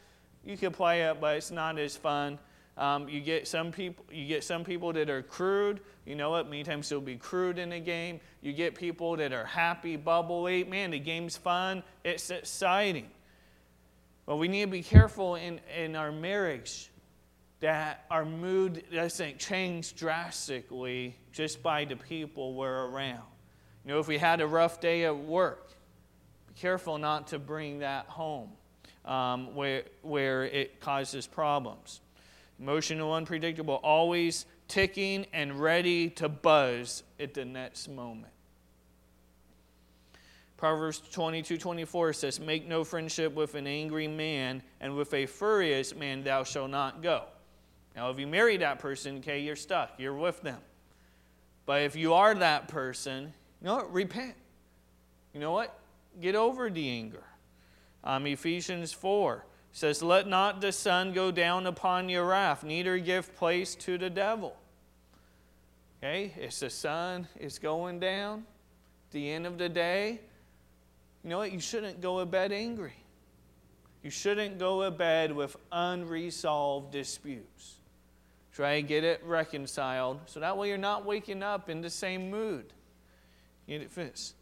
[0.44, 2.36] you can play it, but it's not as fun.
[2.78, 4.04] Um, you get some people.
[4.10, 5.80] You get some people that are crude.
[6.06, 6.48] You know what?
[6.48, 8.20] Many times they'll be crude in a game.
[8.40, 10.64] You get people that are happy, bubbly.
[10.64, 11.82] Man, the game's fun.
[12.04, 13.08] It's exciting.
[14.26, 16.90] But we need to be careful in, in our marriage
[17.60, 23.22] that our mood doesn't change drastically just by the people we're around.
[23.84, 25.72] You know, if we had a rough day at work,
[26.48, 28.50] be careful not to bring that home
[29.04, 32.00] um, where, where it causes problems.
[32.58, 38.32] Emotional, unpredictable, always ticking and ready to buzz at the next moment.
[40.56, 45.94] Proverbs 22 24 says, Make no friendship with an angry man, and with a furious
[45.94, 47.24] man thou shalt not go.
[47.96, 50.60] Now, if you marry that person, okay, you're stuck, you're with them.
[51.66, 53.92] But if you are that person, you know what?
[53.92, 54.34] Repent.
[55.34, 55.78] You know what?
[56.20, 57.24] Get over the anger.
[58.04, 63.34] Um, Ephesians 4 says, Let not the sun go down upon your wrath, neither give
[63.36, 64.54] place to the devil.
[65.98, 68.44] Okay, if the sun is going down,
[69.12, 70.20] the end of the day,
[71.22, 71.52] you know what?
[71.52, 72.94] You shouldn't go to bed angry.
[74.02, 77.76] You shouldn't go to bed with unresolved disputes.
[78.52, 82.30] Try and get it reconciled so that way you're not waking up in the same
[82.30, 82.72] mood.
[83.68, 84.34] Get it fixed.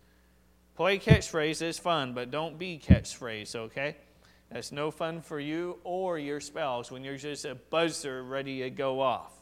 [0.77, 3.97] Play catchphrase is fun, but don't be catchphrase, okay?
[4.51, 8.71] That's no fun for you or your spouse when you're just a buzzer ready to
[8.71, 9.33] go off.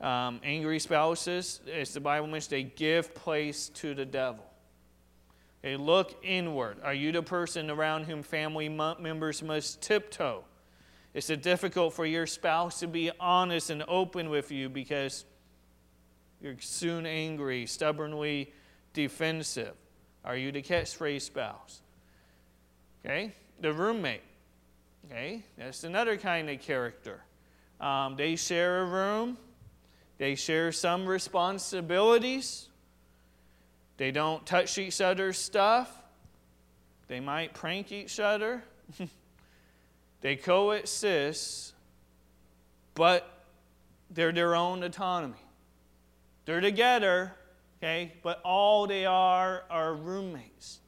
[0.00, 4.44] Um, angry spouses, as the Bible mentions, they give place to the devil.
[5.60, 6.78] They look inward.
[6.82, 10.44] Are you the person around whom family members must tiptoe?
[11.12, 15.26] Is it difficult for your spouse to be honest and open with you because
[16.40, 18.54] you're soon angry, stubbornly
[18.94, 19.74] defensive?
[20.24, 21.82] Are you the catchphrase spouse?
[23.04, 24.22] Okay, the roommate.
[25.06, 27.20] Okay, that's another kind of character.
[27.80, 29.38] Um, they share a room,
[30.18, 32.68] they share some responsibilities,
[33.96, 35.90] they don't touch each other's stuff,
[37.08, 38.62] they might prank each other,
[40.20, 41.72] they coexist,
[42.94, 43.44] but
[44.10, 45.34] they're their own autonomy.
[46.44, 47.34] They're together,
[47.78, 50.80] okay, but all they are are roommates.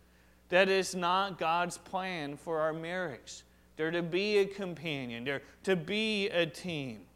[0.52, 3.42] That is not God's plan for our marriage.
[3.76, 7.06] They're to be a companion, they're to be a team.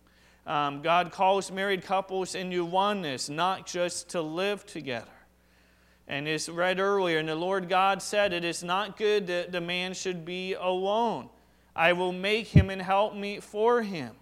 [0.46, 5.11] Um, God calls married couples into oneness, not just to live together.
[6.09, 9.61] And it's read earlier, and the Lord God said, It is not good that the
[9.61, 11.29] man should be alone.
[11.75, 14.14] I will make him and help me for him.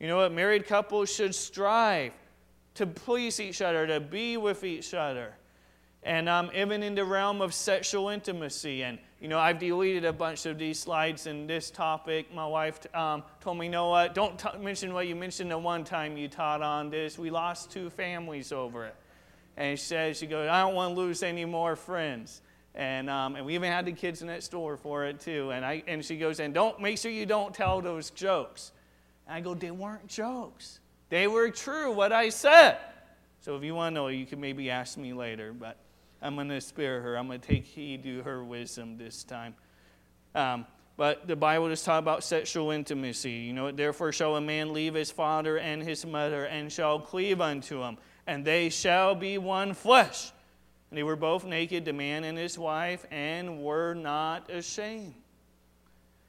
[0.00, 0.32] You know what?
[0.32, 2.14] Married couples should strive
[2.76, 5.34] to please each other, to be with each other
[6.04, 8.82] and um, even in the realm of sexual intimacy.
[8.82, 12.34] And, you know, I've deleted a bunch of these slides in this topic.
[12.34, 16.16] My wife um, told me, what, don't t- mention what you mentioned the one time
[16.16, 17.18] you taught on this.
[17.18, 18.96] We lost two families over it.
[19.56, 22.40] And she said, she goes, I don't want to lose any more friends.
[22.74, 25.50] And, um, and we even had the kids next door for it too.
[25.50, 28.72] And, I, and she goes, and don't make sure you don't tell those jokes.
[29.26, 30.80] And I go, they weren't jokes.
[31.10, 32.78] They were true, what I said.
[33.40, 35.52] So if you want to know, you can maybe ask me later.
[35.52, 35.76] But
[36.22, 37.16] I'm going to spare her.
[37.16, 39.54] I'm going to take heed to her wisdom this time.
[40.34, 43.32] Um, but the Bible just talks about sexual intimacy.
[43.32, 47.40] You know, therefore shall a man leave his father and his mother and shall cleave
[47.40, 50.30] unto him, and they shall be one flesh.
[50.90, 55.14] And they were both naked, the man and his wife, and were not ashamed.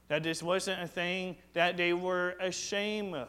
[0.08, 3.28] That this wasn't a thing that they were ashamed of.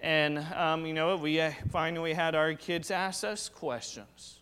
[0.00, 4.35] And, um, you know, we uh, finally had our kids ask us questions.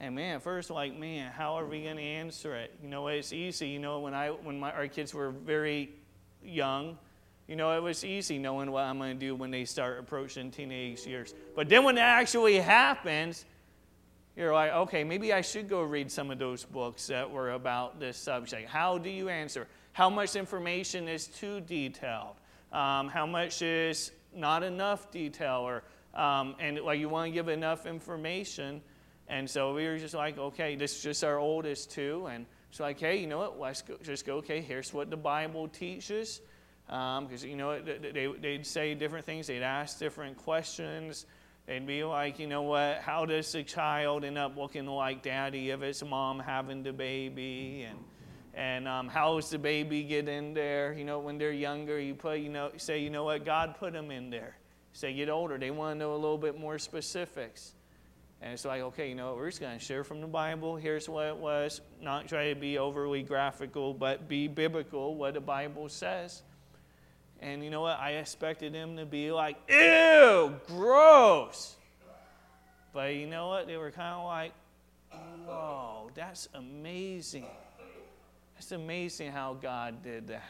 [0.00, 2.74] And man, first like, man, how are we going to answer it?
[2.82, 3.68] You know, it's easy.
[3.68, 5.92] You know, when I when my, our kids were very
[6.42, 6.98] young,
[7.46, 10.50] you know, it was easy knowing what I'm going to do when they start approaching
[10.50, 11.34] teenage years.
[11.54, 13.44] But then when it actually happens,
[14.36, 18.00] you're like, okay, maybe I should go read some of those books that were about
[18.00, 18.68] this subject.
[18.68, 19.68] How do you answer?
[19.92, 22.34] How much information is too detailed?
[22.72, 25.60] Um, how much is not enough detail?
[25.60, 25.84] Or
[26.20, 28.80] um, and like you want to give enough information
[29.28, 32.26] and so we were just like, okay, this is just our oldest too.
[32.30, 33.58] And it's like, hey, you know what?
[33.58, 36.40] Let's go, just go, okay, here's what the Bible teaches.
[36.86, 41.24] Because, um, you know, they, they'd say different things, they'd ask different questions.
[41.66, 42.98] They'd be like, you know what?
[42.98, 47.86] How does the child end up looking like daddy if it's mom having the baby?
[47.88, 47.98] And,
[48.52, 50.92] and um, how does the baby get in there?
[50.92, 53.46] You know, when they're younger, you put, you know, say, you know what?
[53.46, 54.58] God put them in there.
[54.92, 57.72] Say, get older, they want to know a little bit more specifics.
[58.44, 60.76] And it's like, okay, you know, we're just going to share from the Bible.
[60.76, 61.80] Here's what it was.
[62.02, 66.42] Not try to be overly graphical, but be biblical, what the Bible says.
[67.40, 67.98] And you know what?
[67.98, 71.74] I expected them to be like, ew, gross.
[72.92, 73.66] But you know what?
[73.66, 74.52] They were kind of like,
[75.46, 77.46] whoa, that's amazing.
[78.58, 80.44] It's amazing how God did that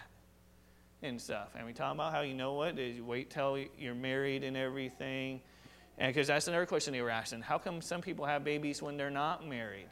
[1.01, 1.51] and stuff.
[1.57, 2.77] And we talk about how, you know what?
[2.77, 5.43] You wait till you're married and everything
[5.99, 7.43] and because that's another question they were asking.
[7.43, 9.89] How come some people have babies when they're not married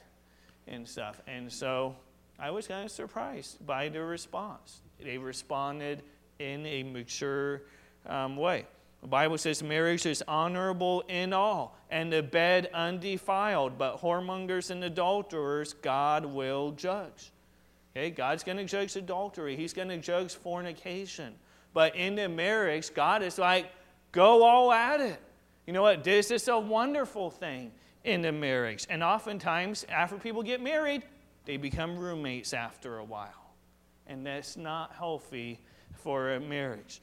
[0.67, 1.21] and stuff?
[1.27, 1.95] And so
[2.39, 4.81] I was kind of surprised by their response.
[5.01, 6.03] They responded
[6.39, 7.63] in a mature
[8.07, 8.67] um, way.
[9.01, 14.83] The Bible says marriage is honorable in all, and the bed undefiled, but whoremongers and
[14.85, 17.33] adulterers God will judge.
[17.97, 21.35] Okay, God's going to judge adultery, He's going to judge fornication.
[21.75, 23.73] But in the marriage, God is like,
[24.13, 25.21] go all at it.
[25.67, 26.03] You know what?
[26.03, 27.71] This is a wonderful thing
[28.05, 28.87] in the marriage.
[28.91, 31.03] And oftentimes, after people get married,
[31.45, 33.55] they become roommates after a while.
[34.07, 35.61] And that's not healthy
[35.95, 37.01] for a marriage.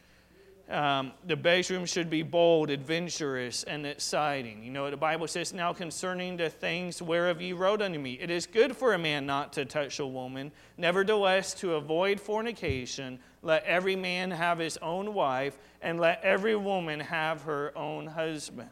[0.70, 4.64] um, the bedroom should be bold, adventurous, and exciting.
[4.64, 8.14] You know the Bible says now concerning the things whereof ye wrote unto me.
[8.14, 10.52] It is good for a man not to touch a woman.
[10.78, 17.00] Nevertheless, to avoid fornication, let every man have his own wife, and let every woman
[17.00, 18.70] have her own husband.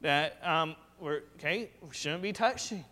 [0.00, 2.84] That, um, we're, okay, we shouldn't be touching.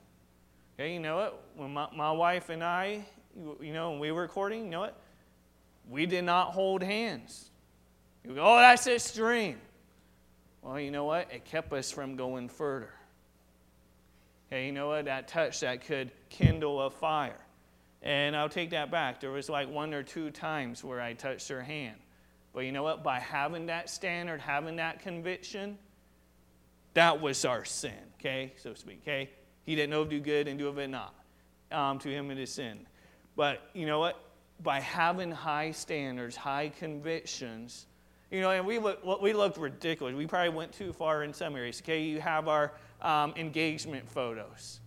[0.74, 1.43] Okay, you know what?
[1.57, 3.05] When my, my wife and I,
[3.61, 4.99] you know, when we were recording, you know what?
[5.89, 7.51] We did not hold hands.
[8.24, 9.59] You go, oh, that's extreme.
[10.62, 11.33] Well, you know what?
[11.33, 12.91] It kept us from going further.
[14.49, 15.05] Okay, you know what?
[15.05, 17.45] That touch that could kindle a fire.
[18.03, 19.20] And I'll take that back.
[19.20, 21.97] There was like one or two times where I touched her hand.
[22.53, 23.03] But you know what?
[23.03, 25.76] By having that standard, having that conviction,
[26.94, 29.28] that was our sin, okay, so to speak, okay?
[29.64, 31.14] He didn't know do good and do of it not.
[31.70, 32.86] Um, to him it is sin.
[33.36, 34.18] But you know what?
[34.62, 37.84] By having high standards, high convictions,
[38.30, 40.14] you know, and we look, we looked ridiculous.
[40.14, 41.82] We probably went too far in some areas.
[41.84, 42.72] Okay, you have our
[43.03, 44.80] um, engagement photos.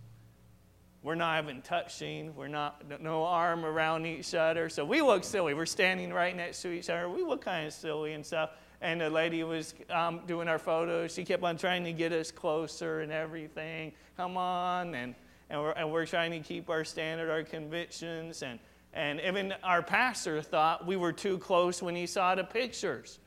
[1.02, 2.34] We're not even touching.
[2.36, 4.68] We're not no arm around each other.
[4.68, 5.54] So we look silly.
[5.54, 7.08] We're standing right next to each other.
[7.08, 8.50] We look kind of silly and stuff.
[8.82, 11.14] And the lady was um, doing our photos.
[11.14, 13.92] She kept on trying to get us closer and everything.
[14.16, 15.14] Come on, and
[15.50, 18.58] and we're, and we're trying to keep our standard, our convictions, and
[18.92, 23.18] and even our pastor thought we were too close when he saw the pictures.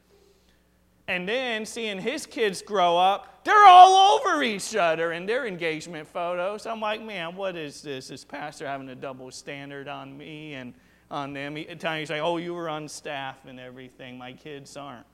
[1.08, 6.08] And then seeing his kids grow up, they're all over each other in their engagement
[6.08, 6.66] photos.
[6.66, 8.08] I'm like, man, what is this?
[8.08, 10.74] This pastor having a double standard on me and
[11.12, 11.58] on them.
[11.58, 14.18] At times he's like, oh, you were on staff and everything.
[14.18, 15.06] My kids aren't.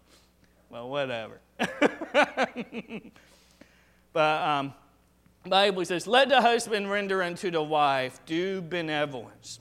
[0.70, 1.40] Well, whatever.
[4.14, 4.74] but um,
[5.46, 9.60] Bible says, let the husband render unto the wife due benevolence.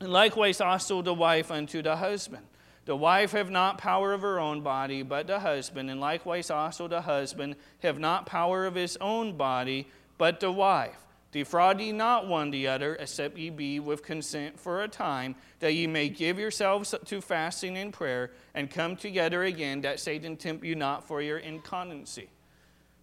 [0.00, 2.46] And likewise also the wife unto the husband.
[2.88, 6.88] The wife have not power of her own body, but the husband, and likewise also
[6.88, 10.96] the husband have not power of his own body, but the wife.
[11.30, 15.74] Defraud ye not one the other, except ye be with consent for a time, that
[15.74, 20.64] ye may give yourselves to fasting and prayer, and come together again, that Satan tempt
[20.64, 22.30] you not for your incontinency.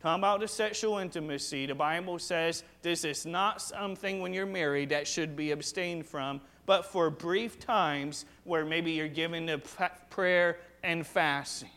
[0.01, 4.89] Talking about the sexual intimacy, the Bible says this is not something when you're married
[4.89, 9.61] that should be abstained from, but for brief times where maybe you're given to
[10.09, 11.69] prayer and fasting.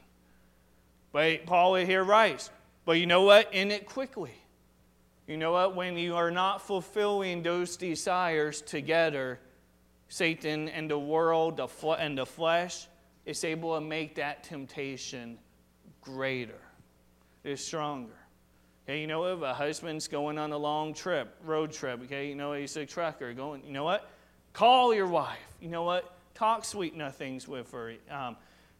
[1.12, 2.50] But Paul here writes,
[2.84, 3.52] but you know what?
[3.52, 4.34] In it quickly.
[5.26, 5.76] You know what?
[5.76, 9.38] When you are not fulfilling those desires together,
[10.08, 11.60] Satan and the world
[11.98, 12.86] and the flesh
[13.26, 15.38] is able to make that temptation
[16.00, 16.60] greater,
[17.44, 18.14] it's stronger.
[18.84, 22.34] Okay, you know, if a husband's going on a long trip, road trip, okay, you
[22.34, 24.10] know, he's a trucker going, you know what?
[24.52, 25.38] Call your wife.
[25.60, 26.16] You know what?
[26.34, 27.94] Talk sweet nothings with her.
[28.10, 28.36] Um,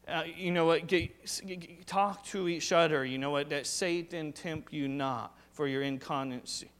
[0.07, 0.87] uh, you know what?
[0.87, 1.11] Get,
[1.47, 3.05] get, talk to each other.
[3.05, 3.51] You know what?
[3.51, 6.71] That Satan tempt you not for your incontinency.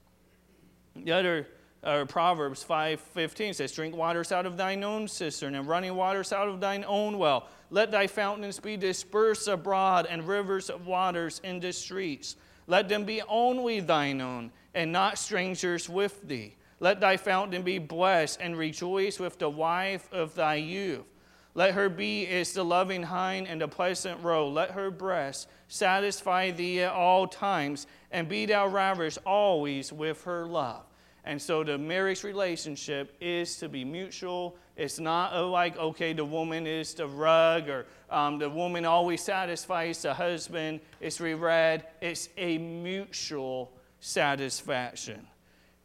[0.97, 1.47] The other
[1.83, 6.49] uh, Proverbs 5:15 says, "Drink waters out of thine own cistern, and running waters out
[6.49, 7.49] of thine own well.
[7.71, 12.37] Let thy fountains be dispersed abroad, and rivers of waters in the streets.
[12.67, 17.79] Let them be only thine own, and not strangers with thee." Let thy fountain be
[17.79, 21.05] blessed, and rejoice with the wife of thy youth.
[21.55, 24.49] Let her be as the loving hind and the pleasant roe.
[24.49, 30.47] Let her breast satisfy thee at all times, and be thou ravished always with her
[30.47, 30.85] love.
[31.25, 34.57] And so the marriage relationship is to be mutual.
[34.77, 40.01] It's not like, okay, the woman is the rug or um, the woman always satisfies
[40.01, 40.81] the husband.
[41.01, 41.85] It's reread.
[42.01, 45.27] It's a mutual satisfaction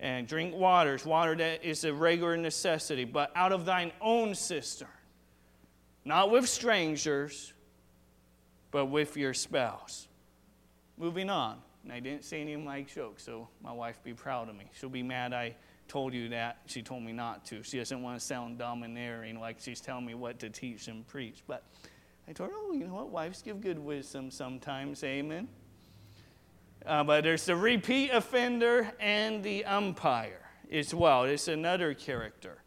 [0.04, 4.90] and drink waters, water that is a regular necessity, but out of thine own cistern,
[6.04, 7.54] not with strangers,
[8.70, 10.10] but with your spouse.
[10.98, 11.58] Moving on.
[11.84, 14.66] And I didn't say any of my jokes, so my wife be proud of me.
[14.74, 15.56] She'll be mad I
[15.88, 16.58] told you that.
[16.66, 17.64] She told me not to.
[17.64, 21.44] She doesn't want to sound domineering like she's telling me what to teach and preach.
[21.48, 21.64] But
[22.28, 23.10] I told her, oh, you know what?
[23.10, 25.02] Wives give good wisdom sometimes.
[25.04, 25.48] Amen.
[26.86, 31.24] Uh, but there's the repeat offender and the umpire as well.
[31.24, 32.58] It's another character.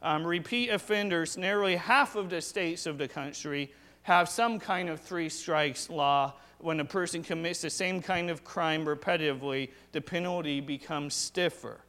[0.00, 5.00] Um, repeat offenders, nearly half of the states of the country have some kind of
[5.00, 6.34] three strikes law.
[6.60, 11.80] When a person commits the same kind of crime repetitively, the penalty becomes stiffer.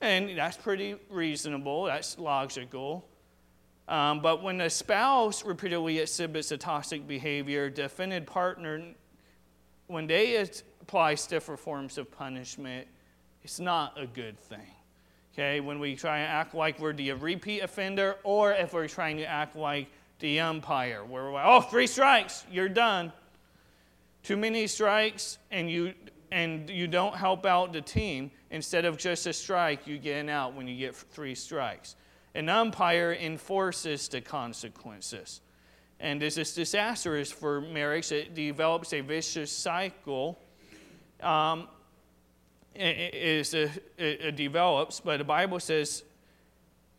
[0.00, 3.08] And that's pretty reasonable, that's logical.
[3.88, 8.82] Um, but when a spouse repeatedly exhibits a toxic behavior, the offended partner,
[9.86, 10.46] when they
[10.88, 12.88] apply stiffer forms of punishment,
[13.42, 14.72] it's not a good thing.
[15.34, 19.18] Okay, when we try and act like we're the repeat offender, or if we're trying
[19.18, 23.12] to act like the umpire, where we're, like, oh, three strikes, you're done.
[24.22, 25.92] Too many strikes, and you
[26.32, 28.30] and you don't help out the team.
[28.50, 31.96] Instead of just a strike, you get an out when you get three strikes.
[32.34, 35.42] An umpire enforces the consequences.
[36.00, 38.10] And this is disastrous for marriage.
[38.10, 40.38] It develops a vicious cycle.
[41.22, 41.68] Um,
[42.74, 46.04] it, it, it, it develops, but the Bible says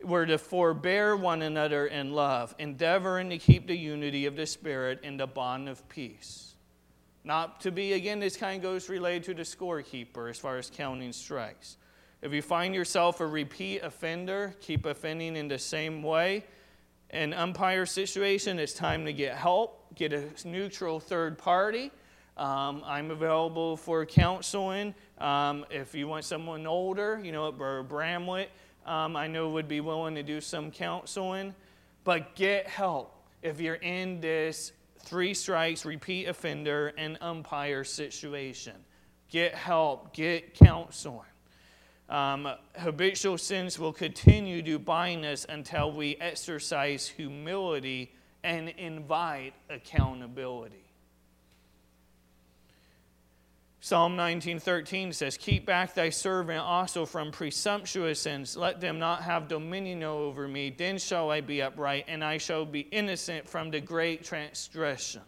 [0.03, 4.99] we're to forbear one another in love, endeavoring to keep the unity of the Spirit
[5.03, 6.55] in the bond of peace.
[7.23, 10.69] Not to be, again, this kind of goes related to the scorekeeper as far as
[10.69, 11.77] counting strikes.
[12.21, 16.45] If you find yourself a repeat offender, keep offending in the same way,
[17.11, 21.91] an umpire situation, it's time to get help, get a neutral third party.
[22.39, 24.95] Um, I'm available for counseling.
[25.17, 28.49] Um, if you want someone older, you know, Bramlett,
[28.85, 31.53] um, I know would be willing to do some counseling.
[32.05, 38.75] But get help if you're in this three strikes, repeat offender, and umpire situation.
[39.29, 41.25] Get help, get counseling.
[42.07, 48.13] Um, habitual sins will continue to bind us until we exercise humility
[48.45, 50.88] and invite accountability.
[53.81, 59.47] Psalm 19:13 says, "Keep back thy servant also from presumptuous sins; let them not have
[59.47, 60.69] dominion over me.
[60.69, 65.21] Then shall I be upright, and I shall be innocent from the great transgression."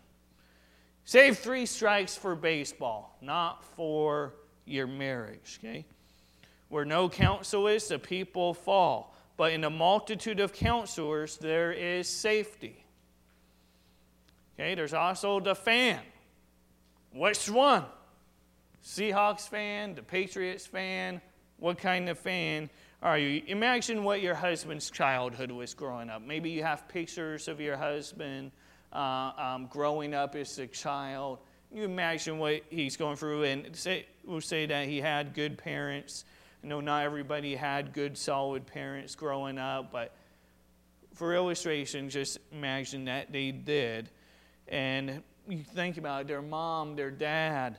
[1.06, 4.34] Save three strikes for baseball, not for
[4.66, 5.58] your marriage.
[5.60, 5.86] Okay,
[6.68, 9.16] where no counsel is, the people fall.
[9.38, 12.84] But in a multitude of counselors, there is safety.
[14.54, 16.02] Okay, there's also the fan.
[17.14, 17.86] Which one?
[18.84, 21.22] Seahawks fan, the Patriots fan?
[21.58, 22.70] What kind of fan
[23.02, 23.44] are you?
[23.48, 26.22] Imagine what your husband's childhood was growing up.
[26.22, 28.52] Maybe you have pictures of your husband
[28.92, 31.40] uh, um, growing up as a child.
[31.72, 36.26] You imagine what he's going through, and say, we'll say that he had good parents.
[36.64, 40.14] I know not everybody had good, solid parents growing up, but
[41.14, 44.10] for illustration, just imagine that they did.
[44.68, 47.78] And you think about it, their mom, their dad,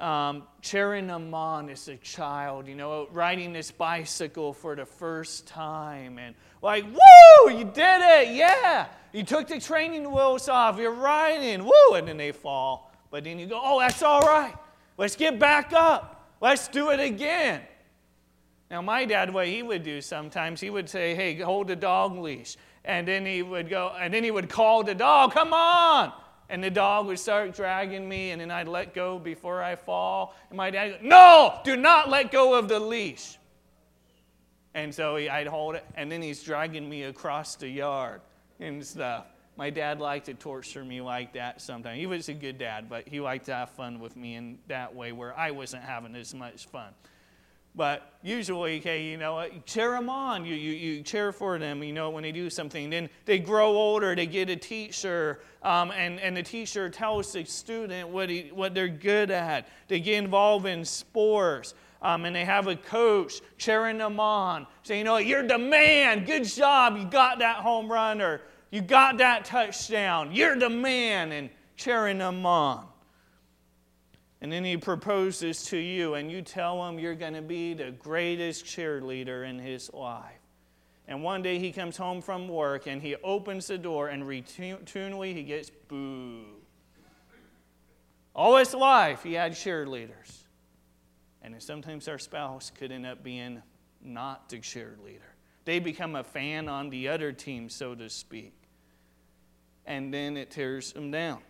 [0.00, 6.18] um, cheering on as a child, you know, riding this bicycle for the first time
[6.18, 8.86] and like, woo, you did it, yeah.
[9.12, 12.92] You took the training wheels off, you're riding, woo, and then they fall.
[13.10, 14.54] But then you go, oh, that's all right.
[14.96, 16.36] Let's get back up.
[16.40, 17.60] Let's do it again.
[18.70, 22.16] Now, my dad, what he would do sometimes, he would say, hey, hold the dog
[22.16, 22.56] leash.
[22.84, 26.12] And then he would go, and then he would call the dog, come on
[26.48, 30.34] and the dog would start dragging me, and then I'd let go before I fall.
[30.50, 33.38] And my dad No, do not let go of the leash.
[34.74, 38.20] And so he, I'd hold it, and then he's dragging me across the yard
[38.58, 39.26] and stuff.
[39.56, 41.98] My dad liked to torture me like that sometimes.
[41.98, 44.94] He was a good dad, but he liked to have fun with me in that
[44.94, 46.92] way where I wasn't having as much fun.
[47.74, 50.44] But usually, okay, you know, cheer them on.
[50.44, 52.90] You, you, you cheer for them, you know, when they do something.
[52.90, 57.44] Then they grow older, they get a teacher, um, and, and the teacher tells the
[57.44, 59.68] student what, he, what they're good at.
[59.88, 64.98] They get involved in sports, um, and they have a coach cheering them on, saying,
[64.98, 69.16] you know, you're the man, good job, you got that home run, or you got
[69.18, 72.86] that touchdown, you're the man, and cheering them on.
[74.42, 77.92] And then he proposes to you, and you tell him you're going to be the
[77.92, 80.40] greatest cheerleader in his life.
[81.06, 85.32] And one day he comes home from work and he opens the door, and routinely
[85.32, 86.44] he gets boo.
[88.34, 90.42] All his life he had cheerleaders.
[91.40, 93.62] And sometimes our spouse could end up being
[94.02, 95.20] not the cheerleader.
[95.64, 98.54] They become a fan on the other team, so to speak.
[99.86, 101.42] And then it tears them down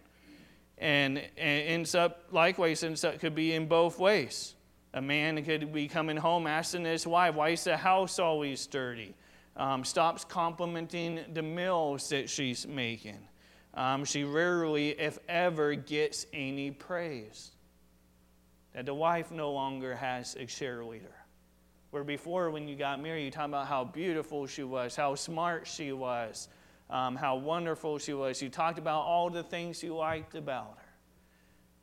[0.82, 1.28] and, and
[1.68, 4.56] ends up likewise ends up, could be in both ways.
[4.94, 9.14] A man could be coming home asking his wife, "Why is the house always dirty?"
[9.56, 13.18] Um, stops complimenting the meals that she's making.
[13.74, 17.52] Um, she rarely, if ever, gets any praise.
[18.74, 21.14] That the wife no longer has a cheerleader.
[21.90, 25.66] Where before, when you got married, you talked about how beautiful she was, how smart
[25.66, 26.48] she was,
[26.92, 28.40] um, how wonderful she was.
[28.42, 30.88] You talked about all the things you liked about her.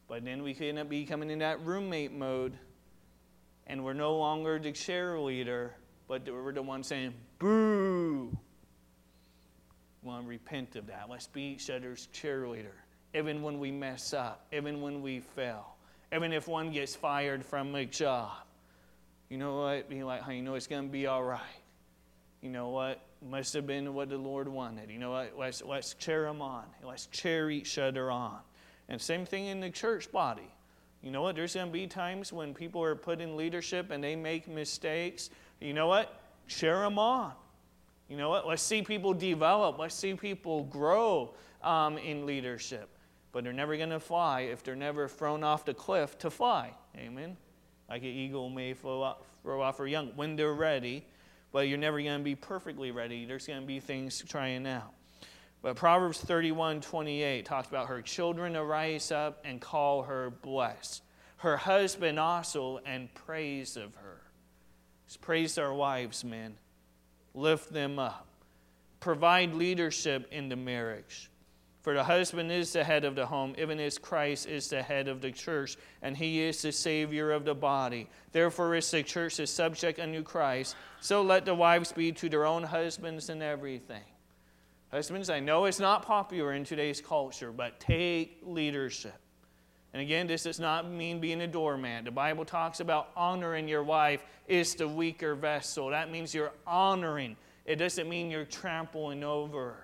[0.07, 2.53] But then we end up becoming in that roommate mode,
[3.67, 5.71] and we're no longer the cheerleader,
[6.07, 8.37] but we're the one saying, boo.
[10.01, 11.07] We want to repent of that.
[11.09, 12.77] Let's be each other's cheerleader,
[13.13, 15.75] even when we mess up, even when we fail,
[16.15, 18.31] even if one gets fired from a job.
[19.27, 19.89] You know what?
[19.89, 21.41] Be like, hey, you know it's going to be all right.
[22.41, 23.01] You know what?
[23.27, 24.89] Must have been what the Lord wanted.
[24.89, 25.33] You know what?
[25.37, 26.65] Let's, let's cheer them on.
[26.83, 28.37] Let's cheer each other on.
[28.87, 30.49] And same thing in the church body.
[31.01, 31.35] You know what?
[31.35, 35.29] There's going to be times when people are put in leadership and they make mistakes.
[35.59, 36.21] You know what?
[36.47, 37.33] Cheer them on.
[38.09, 38.47] You know what?
[38.47, 39.77] Let's see people develop.
[39.77, 42.89] Let's see people grow um, in leadership.
[43.31, 46.73] But they're never going to fly if they're never thrown off the cliff to fly.
[46.97, 47.37] Amen.
[47.87, 51.05] Like an eagle may throw off, throw off her young when they're ready,
[51.51, 53.25] but you're never going to be perfectly ready.
[53.25, 54.93] There's going to be things trying out.
[55.61, 61.03] But Proverbs 31 28 talks about her children arise up and call her blessed.
[61.37, 64.21] Her husband also and praise of her.
[65.21, 66.55] Praise our wives, men.
[67.33, 68.27] Lift them up.
[68.99, 71.28] Provide leadership in the marriage.
[71.89, 75.07] For the husband is the head of the home, even as Christ is the head
[75.07, 78.07] of the church, and he is the Savior of the body.
[78.31, 82.45] Therefore, as the church is subject unto Christ, so let the wives be to their
[82.45, 84.03] own husbands in everything.
[84.91, 89.19] Husbands, I know it's not popular in today's culture, but take leadership.
[89.91, 92.05] And again, this does not mean being a doormat.
[92.05, 95.89] The Bible talks about honoring your wife is the weaker vessel.
[95.89, 97.35] That means you're honoring.
[97.65, 99.77] It doesn't mean you're trampling over.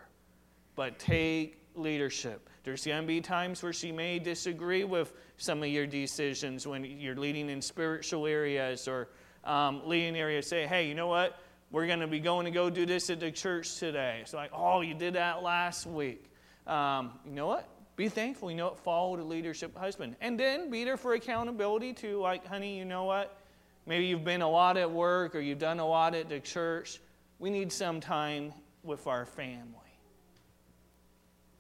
[0.76, 2.50] But take leadership.
[2.64, 6.84] There's going to be times where she may disagree with some of your decisions when
[6.84, 9.10] you're leading in spiritual areas or
[9.44, 10.48] um, leading areas.
[10.48, 11.40] Say, hey, you know what?
[11.72, 14.20] We're going to be going to go do this at the church today.
[14.22, 16.24] It's like, oh, you did that last week.
[16.66, 17.68] Um, you know what?
[17.96, 18.50] Be thankful.
[18.50, 18.80] You know what?
[18.80, 20.16] Follow the leadership husband.
[20.22, 22.20] And then be there for accountability too.
[22.20, 23.38] Like, honey, you know what?
[23.86, 27.00] Maybe you've been a lot at work or you've done a lot at the church.
[27.40, 28.54] We need some time
[28.84, 29.85] with our family.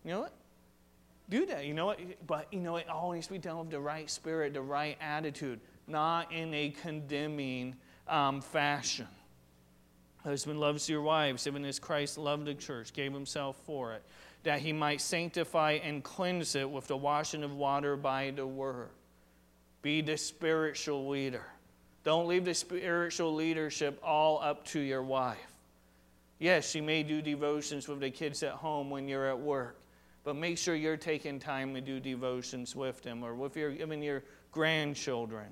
[0.05, 0.33] You know what?
[1.29, 1.65] Do that.
[1.65, 1.99] You know what?
[2.27, 6.31] But you know, it to be done with the right spirit, the right attitude, not
[6.31, 7.75] in a condemning
[8.07, 9.07] um, fashion.
[10.23, 14.03] Husband loves your wives, even as Christ loved the church, gave himself for it,
[14.43, 18.89] that he might sanctify and cleanse it with the washing of water by the word.
[19.81, 21.45] Be the spiritual leader.
[22.03, 25.37] Don't leave the spiritual leadership all up to your wife.
[26.37, 29.77] Yes, she may do devotions with the kids at home when you're at work
[30.25, 34.01] but make sure you're taking time to do devotions with them or with your, even
[34.01, 35.45] your grandchildren.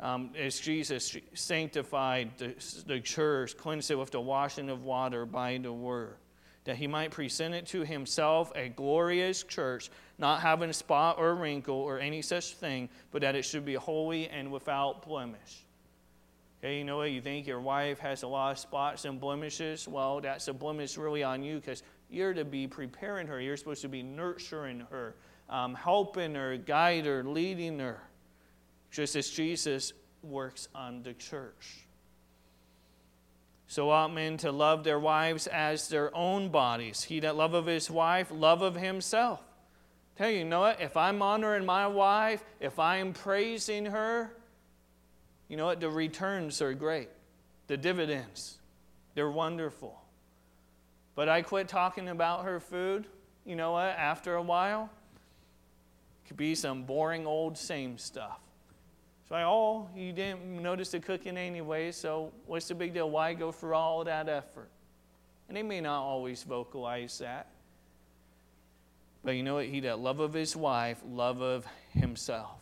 [0.00, 2.54] Um, as Jesus sanctified the,
[2.86, 6.14] the church, cleansed it with the washing of water by the word,
[6.62, 11.34] that he might present it to himself a glorious church, not having a spot or
[11.34, 15.64] wrinkle or any such thing, but that it should be holy and without blemish.
[16.60, 17.10] Okay, you know what?
[17.10, 19.86] You think your wife has a lot of spots and blemishes?
[19.86, 23.40] Well, that's a blemish really on you because you're to be preparing her.
[23.40, 25.14] You're supposed to be nurturing her,
[25.48, 28.00] um, helping her, guiding her, leading her,
[28.90, 29.92] just as Jesus
[30.22, 31.86] works on the church.
[33.66, 37.02] So ought men to love their wives as their own bodies.
[37.02, 39.42] He that loveth his wife, love of himself.
[40.16, 40.80] Tell you, you know what?
[40.80, 44.32] If I'm honoring my wife, if I am praising her,
[45.48, 45.80] you know what?
[45.80, 47.10] The returns are great.
[47.66, 48.58] The dividends,
[49.14, 49.97] they're wonderful.
[51.18, 53.04] But I quit talking about her food,
[53.44, 54.88] you know what, after a while.
[56.22, 58.38] It could be some boring old same stuff.
[59.28, 63.10] So I, oh, you didn't notice the cooking anyway, so what's the big deal?
[63.10, 64.68] Why go for all that effort?
[65.48, 67.48] And they may not always vocalize that.
[69.24, 69.66] But you know what?
[69.66, 72.60] He that love of his wife, love of himself.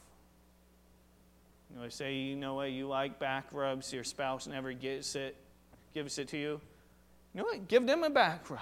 [1.75, 5.37] You know, say, you know what, you like back rubs, your spouse never gets it,
[5.93, 6.61] gives it to you.
[7.37, 7.69] Know what?
[7.69, 8.61] Give them a back rub.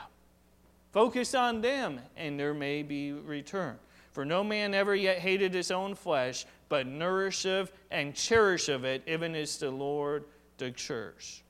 [0.93, 3.79] Focus on them, and there may be return.
[4.11, 9.37] For no man ever yet hated his own flesh, but nourisheth and cherisheth it, even
[9.37, 10.25] as the Lord
[10.59, 11.43] the church.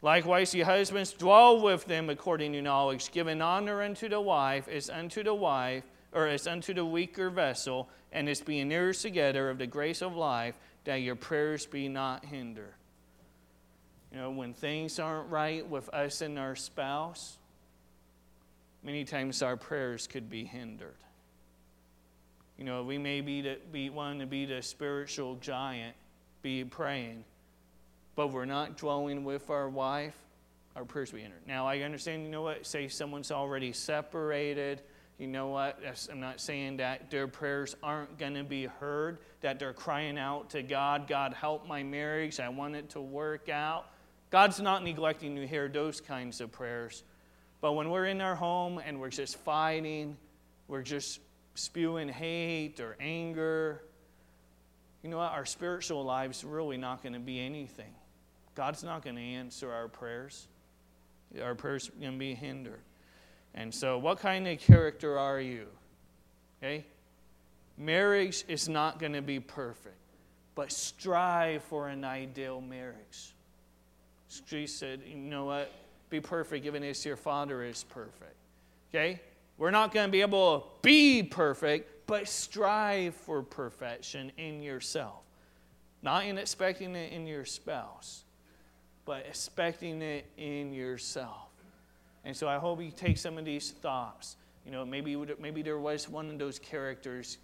[0.00, 4.88] Likewise, ye husbands, dwell with them according to knowledge, giving honor unto the wife as
[4.88, 9.58] unto the wife, or as unto the weaker vessel, and as being heirs together of
[9.58, 12.72] the grace of life, that your prayers be not hindered.
[14.12, 17.38] You know, when things aren't right with us and our spouse,
[18.82, 20.94] many times our prayers could be hindered.
[22.56, 25.94] You know, we may be, to, be wanting to be the spiritual giant,
[26.40, 27.24] be praying,
[28.14, 30.16] but we're not dwelling with our wife,
[30.74, 31.46] our prayers be hindered.
[31.46, 32.66] Now, I understand, you know what?
[32.66, 34.82] Say someone's already separated.
[35.18, 35.80] You know what?
[36.10, 40.50] I'm not saying that their prayers aren't going to be heard, that they're crying out
[40.50, 42.40] to God, God, help my marriage.
[42.40, 43.86] I want it to work out.
[44.30, 47.04] God's not neglecting to hear those kinds of prayers.
[47.60, 50.16] But when we're in our home and we're just fighting,
[50.68, 51.20] we're just
[51.54, 53.82] spewing hate or anger,
[55.02, 55.32] you know what?
[55.32, 57.94] Our spiritual life's really not going to be anything.
[58.56, 60.48] God's not going to answer our prayers.
[61.40, 62.80] Our prayers are going to be hindered.
[63.54, 65.66] And so, what kind of character are you?
[66.60, 66.84] Okay?
[67.78, 69.96] Marriage is not going to be perfect,
[70.54, 73.35] but strive for an ideal marriage.
[74.46, 75.72] Jesus said, You know what?
[76.10, 78.36] Be perfect, even as your Father is perfect.
[78.90, 79.20] Okay?
[79.58, 85.22] We're not going to be able to be perfect, but strive for perfection in yourself.
[86.02, 88.24] Not in expecting it in your spouse,
[89.04, 91.48] but expecting it in yourself.
[92.24, 94.36] And so I hope you take some of these thoughts.
[94.64, 97.38] You know, maybe, maybe there was one of those characters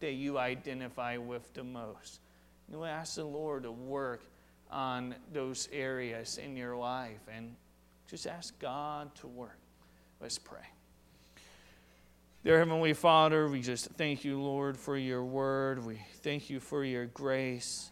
[0.00, 2.20] that you identify with the most.
[2.68, 4.22] You know, ask the Lord to work
[4.70, 7.54] on those areas in your life and
[8.08, 9.58] just ask God to work.
[10.20, 10.66] Let's pray.
[12.44, 15.84] Dear Heavenly Father, we just thank you, Lord, for your word.
[15.84, 17.90] We thank you for your grace.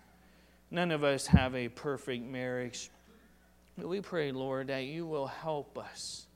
[0.71, 2.91] None of us have a perfect marriage.
[3.77, 6.27] But we pray, Lord, that you will help us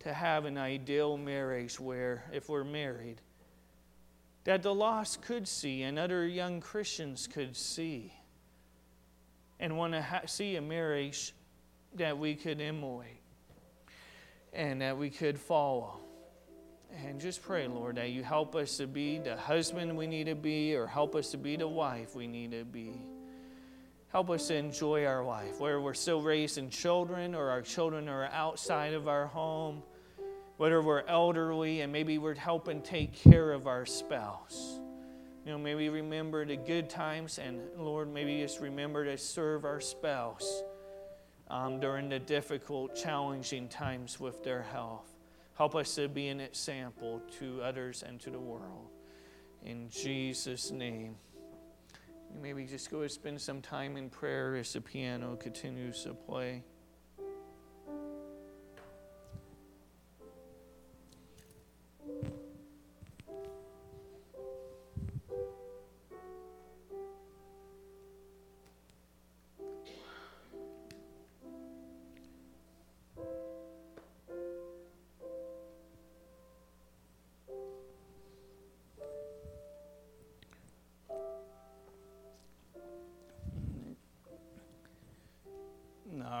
[0.00, 3.20] to have an ideal marriage where, if we're married,
[4.44, 8.12] that the lost could see and other young Christians could see
[9.60, 11.32] and want to ha- see a marriage
[11.94, 13.20] that we could emulate
[14.52, 16.00] and that we could follow.
[17.04, 20.34] And just pray, Lord, that you help us to be the husband we need to
[20.34, 22.92] be or help us to be the wife we need to be.
[24.08, 28.26] Help us to enjoy our life, whether we're still raising children or our children are
[28.26, 29.82] outside of our home,
[30.56, 34.78] whether we're elderly and maybe we're helping take care of our spouse.
[35.44, 39.78] You know, maybe remember the good times and, Lord, maybe just remember to serve our
[39.78, 40.62] spouse
[41.50, 45.14] um, during the difficult, challenging times with their health.
[45.56, 48.88] Help us to be an example to others and to the world.
[49.62, 51.16] In Jesus' name.
[52.42, 56.64] Maybe just go and spend some time in prayer as the piano continues to play.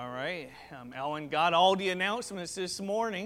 [0.04, 0.50] All right.
[0.78, 3.22] Um, Ellen got all the announcements this morning.